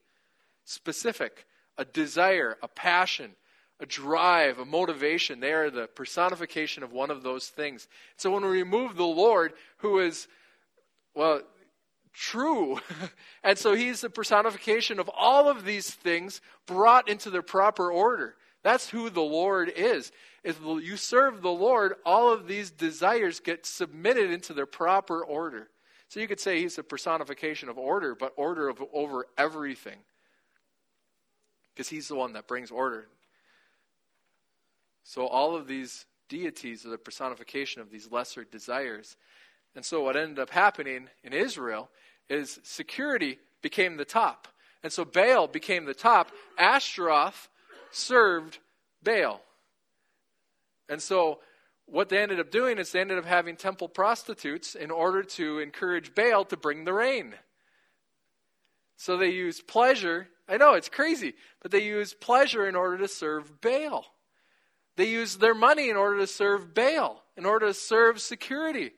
specific, 0.68 1.46
a 1.78 1.86
desire, 1.86 2.58
a 2.62 2.68
passion, 2.68 3.36
a 3.80 3.86
drive, 3.86 4.60
a 4.60 4.66
motivation. 4.66 5.40
They 5.40 5.54
are 5.54 5.70
the 5.70 5.88
personification 5.88 6.84
of 6.84 6.92
one 6.92 7.12
of 7.12 7.24
those 7.24 7.48
things. 7.48 7.88
So 8.16 8.32
when 8.32 8.44
we 8.44 8.50
remove 8.50 8.96
the 8.96 9.06
Lord, 9.06 9.54
who 9.78 10.00
is, 10.00 10.28
well, 11.14 11.42
true, 12.14 12.80
and 13.44 13.58
so 13.58 13.76
he's 13.76 14.02
the 14.02 14.10
personification 14.10 15.00
of 15.00 15.10
all 15.16 15.48
of 15.50 15.64
these 15.64 15.92
things 15.92 16.42
brought 16.66 17.08
into 17.08 17.30
their 17.30 17.44
proper 17.44 17.92
order. 17.92 18.36
That's 18.64 18.90
who 18.90 19.10
the 19.10 19.22
Lord 19.22 19.72
is. 19.76 20.12
If 20.44 20.60
you 20.62 20.98
serve 20.98 21.42
the 21.42 21.50
Lord, 21.50 21.96
all 22.06 22.32
of 22.32 22.48
these 22.48 22.72
desires 22.72 23.40
get 23.40 23.66
submitted 23.66 24.32
into 24.32 24.54
their 24.54 24.66
proper 24.66 25.24
order. 25.24 25.70
So 26.10 26.20
you 26.20 26.28
could 26.28 26.40
say 26.40 26.62
he's 26.62 26.78
a 26.78 26.84
personification 26.84 27.70
of 27.70 27.78
order, 27.78 28.16
but 28.16 28.34
order 28.38 28.70
of, 28.70 28.82
over 28.94 29.28
everything. 29.38 29.98
Because 31.74 31.90
he's 31.90 32.08
the 32.08 32.16
one 32.16 32.34
that 32.34 32.48
brings 32.48 32.72
order. 32.72 33.08
So 35.08 35.26
all 35.26 35.56
of 35.56 35.68
these 35.68 36.06
deities 36.28 36.86
are 36.86 36.90
the 36.90 36.98
personification 36.98 37.82
of 37.82 37.90
these 37.90 38.12
lesser 38.12 38.44
desires. 38.44 39.16
And 39.74 39.86
so 39.86 40.04
what 40.04 40.18
ended 40.18 40.38
up 40.38 40.50
happening 40.50 41.08
in 41.24 41.32
Israel 41.32 41.90
is 42.30 42.60
security 42.64 43.40
became 43.62 43.96
the 43.96 44.04
top. 44.04 44.50
And 44.84 44.92
so 44.92 45.06
Baal 45.06 45.48
became 45.48 45.86
the 45.86 45.94
top. 45.94 46.32
Ashtaroth 46.58 47.48
served 47.90 48.60
Baal. 49.02 49.40
And 50.90 51.02
so 51.02 51.40
what 51.86 52.10
they 52.10 52.22
ended 52.22 52.42
up 52.42 52.52
doing 52.52 52.78
is 52.78 52.92
they 52.92 53.00
ended 53.00 53.18
up 53.18 53.24
having 53.24 53.56
temple 53.56 53.88
prostitutes 53.88 54.76
in 54.76 54.92
order 54.92 55.24
to 55.24 55.60
encourage 55.60 56.16
Baal 56.16 56.44
to 56.44 56.58
bring 56.58 56.84
the 56.84 56.92
rain. 56.92 57.34
So 58.98 59.16
they 59.16 59.30
used 59.30 59.68
pleasure. 59.68 60.28
I 60.50 60.58
know 60.58 60.74
it's 60.74 60.90
crazy, 60.90 61.36
but 61.62 61.72
they 61.72 61.84
used 61.84 62.20
pleasure 62.20 62.68
in 62.68 62.76
order 62.76 62.98
to 62.98 63.08
serve 63.08 63.62
Baal. 63.62 64.06
They 64.98 65.10
used 65.10 65.40
their 65.40 65.54
money 65.54 65.90
in 65.90 65.96
order 65.96 66.18
to 66.20 66.28
serve 66.28 66.74
Baal, 66.74 67.24
in 67.38 67.46
order 67.46 67.68
to 67.68 67.74
serve 67.74 68.20
security. 68.20 68.92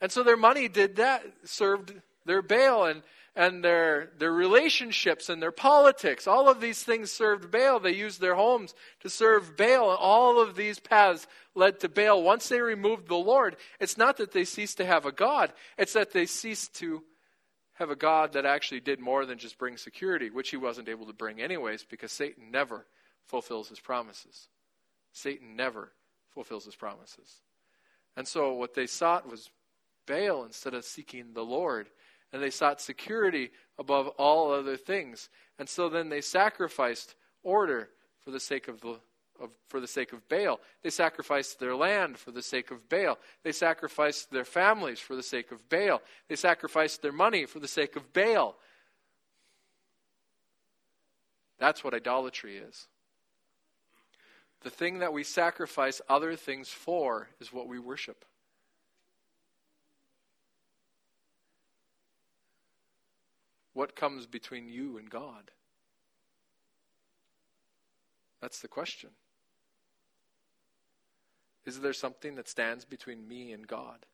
And 0.00 0.10
so 0.10 0.22
their 0.22 0.36
money 0.36 0.68
did 0.68 0.96
that, 0.96 1.24
served 1.44 1.94
their 2.24 2.42
Baal 2.42 2.84
and, 2.84 3.02
and 3.34 3.62
their, 3.62 4.12
their 4.18 4.32
relationships 4.32 5.28
and 5.28 5.42
their 5.42 5.52
politics. 5.52 6.28
All 6.28 6.48
of 6.48 6.60
these 6.60 6.84
things 6.84 7.10
served 7.10 7.50
Baal. 7.50 7.80
They 7.80 7.92
used 7.92 8.20
their 8.20 8.36
homes 8.36 8.72
to 9.00 9.10
serve 9.10 9.56
Baal. 9.56 9.90
And 9.90 9.98
all 9.98 10.40
of 10.40 10.54
these 10.54 10.78
paths 10.78 11.26
led 11.56 11.80
to 11.80 11.88
Baal. 11.88 12.22
Once 12.22 12.48
they 12.48 12.60
removed 12.60 13.08
the 13.08 13.16
Lord, 13.16 13.56
it's 13.80 13.98
not 13.98 14.16
that 14.18 14.30
they 14.30 14.44
ceased 14.44 14.76
to 14.76 14.86
have 14.86 15.06
a 15.06 15.12
God, 15.12 15.52
it's 15.76 15.94
that 15.94 16.12
they 16.12 16.26
ceased 16.26 16.74
to 16.76 17.02
have 17.74 17.90
a 17.90 17.96
God 17.96 18.34
that 18.34 18.46
actually 18.46 18.78
did 18.78 19.00
more 19.00 19.26
than 19.26 19.38
just 19.38 19.58
bring 19.58 19.76
security, 19.76 20.30
which 20.30 20.50
he 20.50 20.56
wasn't 20.56 20.88
able 20.88 21.06
to 21.06 21.12
bring 21.12 21.40
anyways, 21.40 21.82
because 21.82 22.12
Satan 22.12 22.52
never 22.52 22.86
fulfills 23.26 23.68
his 23.68 23.80
promises. 23.80 24.48
Satan 25.14 25.56
never 25.56 25.92
fulfills 26.32 26.66
his 26.66 26.76
promises. 26.76 27.40
And 28.16 28.28
so 28.28 28.52
what 28.52 28.74
they 28.74 28.86
sought 28.86 29.30
was 29.30 29.48
Baal 30.06 30.44
instead 30.44 30.74
of 30.74 30.84
seeking 30.84 31.32
the 31.32 31.44
Lord. 31.44 31.88
And 32.32 32.42
they 32.42 32.50
sought 32.50 32.80
security 32.80 33.50
above 33.78 34.08
all 34.18 34.52
other 34.52 34.76
things. 34.76 35.30
And 35.58 35.68
so 35.68 35.88
then 35.88 36.08
they 36.08 36.20
sacrificed 36.20 37.14
order 37.44 37.88
for 38.24 38.32
the 38.32 38.40
sake 38.40 38.68
of 38.68 38.80
the 38.80 38.98
of, 39.40 39.50
for 39.66 39.80
the 39.80 39.88
sake 39.88 40.12
of 40.12 40.28
Baal. 40.28 40.60
They 40.82 40.90
sacrificed 40.90 41.58
their 41.58 41.74
land 41.74 42.18
for 42.18 42.30
the 42.30 42.42
sake 42.42 42.70
of 42.70 42.88
Baal. 42.88 43.18
They 43.42 43.50
sacrificed 43.50 44.30
their 44.30 44.44
families 44.44 45.00
for 45.00 45.16
the 45.16 45.24
sake 45.24 45.50
of 45.50 45.68
Baal. 45.68 46.00
They 46.28 46.36
sacrificed 46.36 47.02
their 47.02 47.12
money 47.12 47.44
for 47.44 47.58
the 47.58 47.66
sake 47.66 47.96
of 47.96 48.12
Baal. 48.12 48.54
That's 51.58 51.82
what 51.82 51.94
idolatry 51.94 52.58
is. 52.58 52.86
The 54.64 54.70
thing 54.70 55.00
that 55.00 55.12
we 55.12 55.24
sacrifice 55.24 56.00
other 56.08 56.34
things 56.36 56.70
for 56.70 57.28
is 57.38 57.52
what 57.52 57.68
we 57.68 57.78
worship. 57.78 58.24
What 63.74 63.94
comes 63.94 64.26
between 64.26 64.68
you 64.68 64.96
and 64.96 65.10
God? 65.10 65.50
That's 68.40 68.60
the 68.60 68.68
question. 68.68 69.10
Is 71.66 71.80
there 71.80 71.92
something 71.92 72.36
that 72.36 72.48
stands 72.48 72.86
between 72.86 73.28
me 73.28 73.52
and 73.52 73.66
God? 73.66 74.06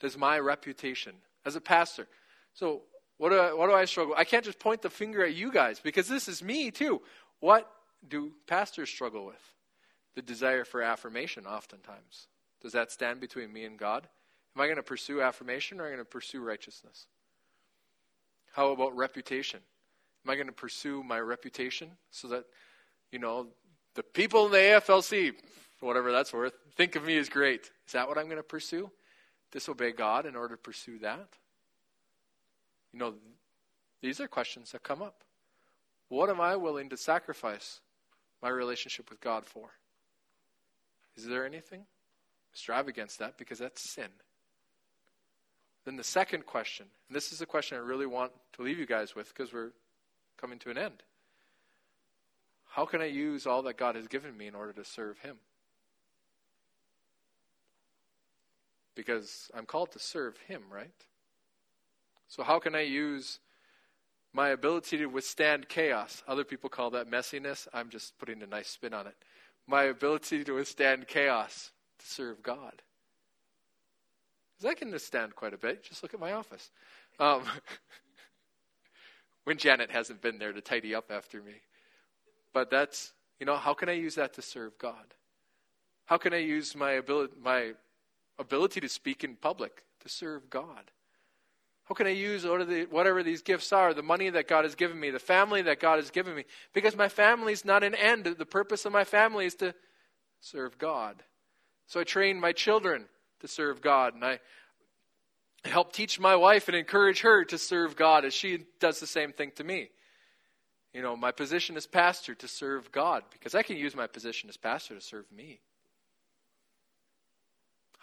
Does 0.00 0.18
my 0.18 0.38
reputation 0.38 1.14
as 1.46 1.56
a 1.56 1.60
pastor? 1.62 2.08
So, 2.52 2.82
what 3.16 3.30
do 3.30 3.38
I, 3.38 3.54
what 3.54 3.68
do 3.68 3.72
I 3.72 3.86
struggle? 3.86 4.14
I 4.18 4.24
can't 4.24 4.44
just 4.44 4.58
point 4.58 4.82
the 4.82 4.90
finger 4.90 5.24
at 5.24 5.34
you 5.34 5.50
guys 5.50 5.80
because 5.80 6.08
this 6.08 6.28
is 6.28 6.42
me 6.42 6.70
too. 6.70 7.00
What 7.40 7.70
do 8.06 8.32
pastors 8.46 8.90
struggle 8.90 9.24
with? 9.24 9.53
The 10.14 10.22
desire 10.22 10.64
for 10.64 10.82
affirmation 10.82 11.46
oftentimes. 11.46 12.28
Does 12.62 12.72
that 12.72 12.90
stand 12.90 13.20
between 13.20 13.52
me 13.52 13.64
and 13.64 13.78
God? 13.78 14.08
Am 14.56 14.62
I 14.62 14.66
going 14.66 14.76
to 14.76 14.82
pursue 14.82 15.20
affirmation 15.20 15.80
or 15.80 15.84
am 15.84 15.88
I 15.88 15.94
going 15.94 16.04
to 16.04 16.04
pursue 16.04 16.40
righteousness? 16.40 17.06
How 18.52 18.70
about 18.70 18.96
reputation? 18.96 19.60
Am 20.24 20.30
I 20.30 20.36
going 20.36 20.46
to 20.46 20.52
pursue 20.52 21.02
my 21.02 21.18
reputation 21.18 21.90
so 22.10 22.28
that, 22.28 22.44
you 23.10 23.18
know, 23.18 23.48
the 23.94 24.02
people 24.02 24.46
in 24.46 24.52
the 24.52 24.58
AFLC, 24.58 25.34
whatever 25.80 26.12
that's 26.12 26.32
worth, 26.32 26.54
think 26.76 26.96
of 26.96 27.04
me 27.04 27.18
as 27.18 27.28
great? 27.28 27.70
Is 27.86 27.92
that 27.92 28.08
what 28.08 28.16
I'm 28.16 28.26
going 28.26 28.36
to 28.36 28.42
pursue? 28.42 28.90
Disobey 29.50 29.92
God 29.92 30.24
in 30.24 30.36
order 30.36 30.54
to 30.54 30.60
pursue 30.60 30.98
that? 31.00 31.28
You 32.92 33.00
know, 33.00 33.14
these 34.00 34.20
are 34.20 34.28
questions 34.28 34.72
that 34.72 34.82
come 34.82 35.02
up. 35.02 35.24
What 36.08 36.30
am 36.30 36.40
I 36.40 36.56
willing 36.56 36.90
to 36.90 36.96
sacrifice 36.96 37.80
my 38.40 38.48
relationship 38.48 39.10
with 39.10 39.20
God 39.20 39.44
for? 39.44 39.70
Is 41.16 41.26
there 41.26 41.46
anything? 41.46 41.86
Strive 42.52 42.88
against 42.88 43.18
that 43.18 43.36
because 43.36 43.58
that's 43.58 43.92
sin. 43.94 44.08
Then 45.84 45.96
the 45.96 46.04
second 46.04 46.46
question, 46.46 46.86
and 47.08 47.16
this 47.16 47.32
is 47.32 47.40
a 47.40 47.46
question 47.46 47.76
I 47.76 47.80
really 47.80 48.06
want 48.06 48.32
to 48.54 48.62
leave 48.62 48.78
you 48.78 48.86
guys 48.86 49.14
with 49.14 49.28
because 49.28 49.52
we're 49.52 49.72
coming 50.38 50.58
to 50.60 50.70
an 50.70 50.78
end. 50.78 51.02
How 52.70 52.86
can 52.86 53.00
I 53.00 53.06
use 53.06 53.46
all 53.46 53.62
that 53.62 53.76
God 53.76 53.94
has 53.94 54.08
given 54.08 54.36
me 54.36 54.46
in 54.46 54.54
order 54.54 54.72
to 54.72 54.84
serve 54.84 55.18
Him? 55.18 55.36
Because 58.94 59.50
I'm 59.54 59.66
called 59.66 59.92
to 59.92 59.98
serve 59.98 60.36
Him, 60.48 60.62
right? 60.72 60.90
So, 62.28 62.42
how 62.42 62.58
can 62.58 62.74
I 62.74 62.80
use 62.80 63.38
my 64.32 64.48
ability 64.48 64.96
to 64.98 65.06
withstand 65.06 65.68
chaos? 65.68 66.22
Other 66.26 66.44
people 66.44 66.70
call 66.70 66.90
that 66.90 67.10
messiness. 67.10 67.68
I'm 67.72 67.90
just 67.90 68.18
putting 68.18 68.42
a 68.42 68.46
nice 68.46 68.68
spin 68.68 68.94
on 68.94 69.06
it 69.06 69.14
my 69.66 69.84
ability 69.84 70.44
to 70.44 70.52
withstand 70.52 71.06
chaos 71.06 71.70
to 71.98 72.06
serve 72.06 72.42
God. 72.42 72.82
Because 74.56 74.70
I 74.70 74.74
can 74.74 74.90
withstand 74.90 75.34
quite 75.34 75.54
a 75.54 75.58
bit. 75.58 75.82
Just 75.82 76.02
look 76.02 76.14
at 76.14 76.20
my 76.20 76.32
office. 76.32 76.70
Um, 77.18 77.42
when 79.44 79.56
Janet 79.58 79.90
hasn't 79.90 80.22
been 80.22 80.38
there 80.38 80.52
to 80.52 80.60
tidy 80.60 80.94
up 80.94 81.10
after 81.10 81.42
me. 81.42 81.54
But 82.52 82.70
that's, 82.70 83.12
you 83.40 83.46
know, 83.46 83.56
how 83.56 83.74
can 83.74 83.88
I 83.88 83.92
use 83.92 84.14
that 84.14 84.34
to 84.34 84.42
serve 84.42 84.76
God? 84.78 85.14
How 86.06 86.18
can 86.18 86.32
I 86.32 86.38
use 86.38 86.76
my 86.76 86.92
ability, 86.92 87.34
my 87.42 87.72
ability 88.38 88.80
to 88.80 88.88
speak 88.88 89.24
in 89.24 89.36
public 89.36 89.84
to 90.00 90.08
serve 90.08 90.50
God? 90.50 90.90
How 91.84 91.94
can 91.94 92.06
I 92.06 92.10
use 92.10 92.46
whatever 92.46 93.22
these 93.22 93.42
gifts 93.42 93.72
are, 93.72 93.92
the 93.92 94.02
money 94.02 94.30
that 94.30 94.48
God 94.48 94.64
has 94.64 94.74
given 94.74 94.98
me, 94.98 95.10
the 95.10 95.18
family 95.18 95.60
that 95.62 95.80
God 95.80 95.96
has 95.96 96.10
given 96.10 96.34
me? 96.34 96.44
Because 96.72 96.96
my 96.96 97.08
family 97.08 97.52
is 97.52 97.64
not 97.64 97.84
an 97.84 97.94
end. 97.94 98.24
The 98.24 98.46
purpose 98.46 98.86
of 98.86 98.92
my 98.92 99.04
family 99.04 99.44
is 99.44 99.54
to 99.56 99.74
serve 100.40 100.78
God. 100.78 101.22
So 101.86 102.00
I 102.00 102.04
train 102.04 102.40
my 102.40 102.52
children 102.52 103.04
to 103.40 103.48
serve 103.48 103.82
God, 103.82 104.14
and 104.14 104.24
I 104.24 104.40
help 105.66 105.92
teach 105.92 106.18
my 106.18 106.36
wife 106.36 106.68
and 106.68 106.76
encourage 106.76 107.20
her 107.20 107.44
to 107.44 107.58
serve 107.58 107.96
God 107.96 108.24
as 108.24 108.32
she 108.32 108.64
does 108.80 109.00
the 109.00 109.06
same 109.06 109.32
thing 109.32 109.52
to 109.56 109.64
me. 109.64 109.90
You 110.94 111.02
know, 111.02 111.16
my 111.16 111.32
position 111.32 111.76
as 111.76 111.86
pastor 111.86 112.34
to 112.36 112.48
serve 112.48 112.92
God, 112.92 113.24
because 113.30 113.54
I 113.54 113.62
can 113.62 113.76
use 113.76 113.94
my 113.94 114.06
position 114.06 114.48
as 114.48 114.56
pastor 114.56 114.94
to 114.94 115.00
serve 115.02 115.30
me. 115.30 115.60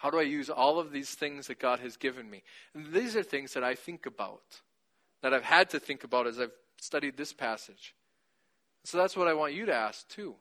How 0.02 0.10
do 0.10 0.18
I 0.18 0.22
use 0.22 0.50
all 0.50 0.80
of 0.80 0.90
these 0.90 1.10
things 1.10 1.46
that 1.46 1.60
God 1.60 1.78
has 1.78 1.96
given 1.96 2.28
me? 2.28 2.42
And 2.74 2.92
these 2.92 3.14
are 3.14 3.22
things 3.22 3.54
that 3.54 3.62
I 3.62 3.76
think 3.76 4.04
about, 4.04 4.42
that 5.20 5.32
I've 5.32 5.44
had 5.44 5.70
to 5.70 5.78
think 5.78 6.02
about 6.02 6.26
as 6.26 6.40
I've 6.40 6.50
studied 6.80 7.16
this 7.16 7.32
passage. 7.32 7.94
So 8.82 8.98
that's 8.98 9.16
what 9.16 9.28
I 9.28 9.34
want 9.34 9.54
you 9.54 9.64
to 9.66 9.72
ask 9.72 10.08
too. 10.08 10.34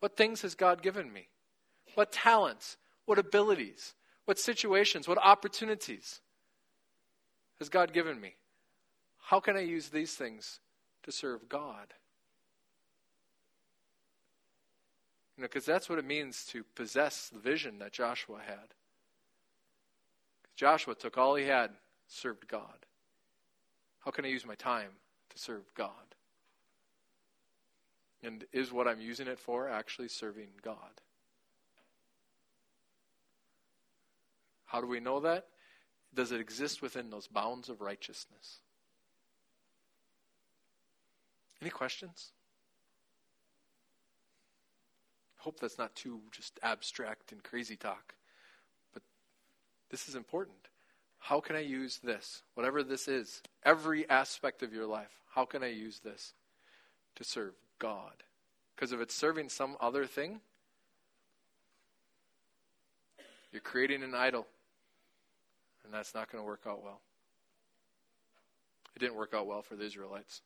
What 0.00 0.18
things 0.18 0.42
has 0.42 0.54
God 0.54 0.82
given 0.82 1.10
me? 1.10 1.28
What 1.94 2.12
talents? 2.12 2.76
What 3.06 3.18
abilities? 3.18 3.94
What 4.26 4.38
situations? 4.38 5.08
What 5.08 5.16
opportunities 5.16 6.20
has 7.60 7.70
God 7.70 7.94
given 7.94 8.20
me? 8.20 8.34
How 9.22 9.40
can 9.40 9.56
I 9.56 9.60
use 9.60 9.88
these 9.88 10.12
things 10.16 10.60
to 11.04 11.12
serve 11.12 11.48
God? 11.48 11.94
You 15.36 15.42
know, 15.42 15.48
because 15.48 15.64
that's 15.64 15.88
what 15.88 15.98
it 15.98 16.04
means 16.04 16.44
to 16.46 16.64
possess 16.74 17.28
the 17.28 17.40
vision 17.40 17.78
that 17.80 17.92
Joshua 17.92 18.38
had. 18.46 18.74
Joshua 20.54 20.94
took 20.94 21.18
all 21.18 21.34
he 21.34 21.46
had, 21.46 21.70
served 22.06 22.46
God. 22.46 22.86
How 24.04 24.10
can 24.10 24.24
I 24.24 24.28
use 24.28 24.46
my 24.46 24.54
time 24.54 24.90
to 25.30 25.38
serve 25.38 25.62
God? 25.74 25.90
And 28.22 28.44
is 28.52 28.72
what 28.72 28.86
I'm 28.86 29.00
using 29.00 29.26
it 29.26 29.38
for 29.38 29.68
actually 29.68 30.08
serving 30.08 30.48
God? 30.62 30.76
How 34.66 34.80
do 34.80 34.86
we 34.86 35.00
know 35.00 35.20
that? 35.20 35.46
Does 36.14 36.32
it 36.32 36.40
exist 36.40 36.80
within 36.80 37.10
those 37.10 37.26
bounds 37.26 37.68
of 37.68 37.80
righteousness? 37.80 38.60
Any 41.60 41.70
questions? 41.70 42.30
Hope 45.44 45.60
that's 45.60 45.76
not 45.76 45.94
too 45.94 46.22
just 46.30 46.58
abstract 46.62 47.30
and 47.30 47.44
crazy 47.44 47.76
talk. 47.76 48.14
But 48.94 49.02
this 49.90 50.08
is 50.08 50.14
important. 50.14 50.56
How 51.18 51.38
can 51.38 51.54
I 51.54 51.60
use 51.60 51.98
this? 52.02 52.40
Whatever 52.54 52.82
this 52.82 53.08
is, 53.08 53.42
every 53.62 54.08
aspect 54.08 54.62
of 54.62 54.72
your 54.72 54.86
life, 54.86 55.20
how 55.34 55.44
can 55.44 55.62
I 55.62 55.66
use 55.66 55.98
this 55.98 56.32
to 57.16 57.24
serve 57.24 57.52
God? 57.78 58.22
Because 58.74 58.92
if 58.92 59.00
it's 59.02 59.14
serving 59.14 59.50
some 59.50 59.76
other 59.82 60.06
thing, 60.06 60.40
you're 63.52 63.60
creating 63.60 64.02
an 64.02 64.14
idol. 64.14 64.46
And 65.84 65.92
that's 65.92 66.14
not 66.14 66.32
going 66.32 66.42
to 66.42 66.48
work 66.48 66.62
out 66.66 66.82
well. 66.82 67.02
It 68.96 69.00
didn't 69.00 69.16
work 69.16 69.34
out 69.34 69.46
well 69.46 69.60
for 69.60 69.76
the 69.76 69.84
Israelites. 69.84 70.40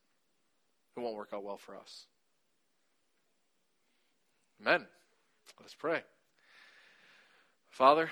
It 0.97 1.01
won't 1.01 1.15
work 1.15 1.31
out 1.33 1.45
well 1.45 1.57
for 1.57 1.77
us. 1.77 2.07
Amen. 4.61 4.87
Let's 5.61 5.75
pray. 5.75 6.03
Father, 7.71 8.11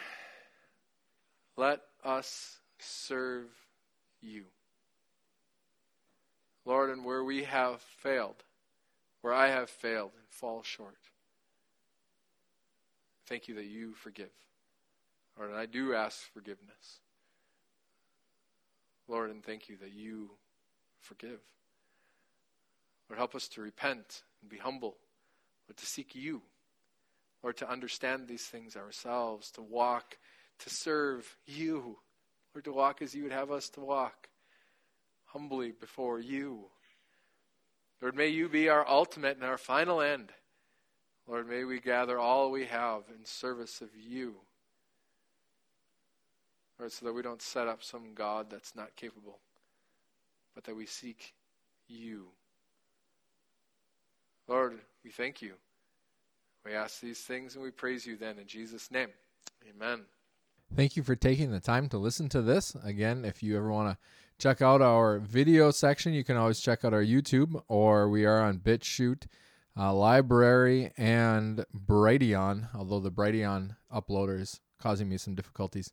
let 1.57 1.81
us 2.05 2.59
serve 2.79 3.47
you. 4.21 4.45
Lord, 6.65 6.91
and 6.91 7.05
where 7.05 7.25
we 7.25 7.45
have 7.45 7.81
failed, 7.81 8.45
where 9.23 9.33
I 9.33 9.49
have 9.49 9.71
failed 9.71 10.13
and 10.17 10.27
fall 10.29 10.63
short, 10.63 10.99
thank 13.27 13.49
you 13.49 13.55
that 13.55 13.67
you 13.67 13.95
forgive. 13.95 14.31
Lord, 15.39 15.51
and 15.51 15.59
I 15.59 15.67
do 15.67 15.95
ask 15.95 16.33
forgiveness. 16.33 17.01
Lord, 19.09 19.31
and 19.31 19.45
thank 19.45 19.69
you 19.69 19.77
that 19.79 19.93
you 19.93 20.31
forgive. 21.01 21.41
Lord, 23.09 23.19
help 23.19 23.35
us 23.35 23.49
to 23.49 23.63
repent 23.63 24.23
and 24.41 24.51
be 24.51 24.59
humble, 24.59 24.97
but 25.67 25.77
to 25.77 25.87
seek 25.87 26.14
you, 26.14 26.43
or 27.43 27.53
to 27.53 27.71
understand 27.71 28.27
these 28.27 28.45
things 28.45 28.77
ourselves, 28.77 29.51
to 29.53 29.62
walk, 29.62 30.19
to 30.61 30.71
serve 30.71 31.37
you, 31.47 31.99
or 32.55 32.61
to 32.62 32.73
walk 32.73 33.03
as 33.03 33.14
you 33.14 33.23
would 33.25 33.33
have 33.33 33.51
us 33.51 33.69
to 33.71 33.81
walk, 33.81 34.29
humbly 35.27 35.73
before 35.73 36.19
you. 36.19 36.64
Lord, 38.01 38.14
may 38.14 38.29
you 38.29 38.49
be 38.49 38.69
our 38.69 38.87
ultimate 38.89 39.37
and 39.37 39.45
our 39.45 39.59
final 39.59 40.01
end. 40.01 40.33
Lord, 41.27 41.49
may 41.49 41.64
we 41.64 41.81
gather 41.81 42.19
all 42.19 42.51
we 42.51 42.67
have 42.67 43.03
in 43.17 43.25
service 43.25 43.81
of 43.81 43.89
you. 43.97 44.37
Lord, 46.79 46.93
so 46.93 47.07
that 47.07 47.12
we 47.12 47.23
don't 47.23 47.43
set 47.43 47.69
up 47.69 47.83
some 47.83 48.14
God 48.14 48.47
that's 48.51 48.77
not 48.77 48.97
capable, 48.97 49.39
but 50.55 50.64
that 50.64 50.77
we 50.77 50.87
seek 50.87 51.35
you. 51.89 52.27
Lord, 54.49 54.79
we 55.05 55.11
thank 55.11 55.43
you. 55.43 55.55
We 56.65 56.75
ask 56.75 57.01
these 57.01 57.21
things 57.21 57.55
and 57.55 57.63
we 57.63 57.71
praise 57.71 58.07
you 58.07 58.17
then 58.17 58.39
in 58.39 58.47
Jesus' 58.47 58.91
name. 58.91 59.09
Amen. 59.69 60.03
Thank 60.75 60.97
you 60.97 61.03
for 61.03 61.15
taking 61.15 61.53
the 61.53 61.61
time 61.61 61.89
to 61.91 61.99
listen 61.99 62.29
to 62.31 62.43
this. 62.43 62.77
Again, 62.85 63.25
if 63.25 63.43
you 63.43 63.57
ever 63.57 63.71
want 63.71 63.91
to 63.91 63.99
check 64.39 64.61
out 64.61 64.83
our 64.83 65.19
video 65.19 65.71
section, 65.71 66.13
you 66.13 66.25
can 66.25 66.37
always 66.37 66.61
check 66.61 66.85
out 66.85 66.93
our 66.93 67.05
YouTube 67.05 67.63
or 67.69 68.09
we 68.09 68.25
are 68.25 68.41
on 68.41 68.59
BitChute, 68.59 69.27
uh, 69.77 69.93
LBRY, 69.93 70.93
and 70.97 71.65
Brighteon, 71.75 72.69
although 72.75 73.01
the 73.01 73.13
Brighteon 73.13 73.77
uploader 73.95 74.41
is 74.41 74.61
causing 74.81 75.09
me 75.09 75.19
some 75.19 75.35
difficulties. 75.35 75.93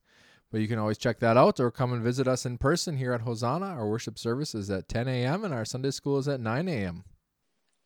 But 0.52 0.62
you 0.62 0.68
can 0.68 0.80
always 0.80 0.98
check 0.98 1.20
that 1.20 1.38
out 1.38 1.60
or 1.60 1.72
come 1.72 1.94
and 1.94 2.04
visit 2.04 2.28
us 2.28 2.46
in 2.46 2.58
person 2.58 2.98
here 2.98 3.14
at 3.14 3.22
Hosanna. 3.22 3.68
Our 3.68 3.88
worship 3.88 4.20
service 4.20 4.54
is 4.54 4.70
at 4.70 4.88
10 4.88 5.08
a.m. 5.08 5.44
and 5.44 5.54
our 5.54 5.66
Sunday 5.66 5.92
school 5.92 6.18
is 6.18 6.28
at 6.28 6.40
9 6.40 6.68
a.m. 6.68 7.04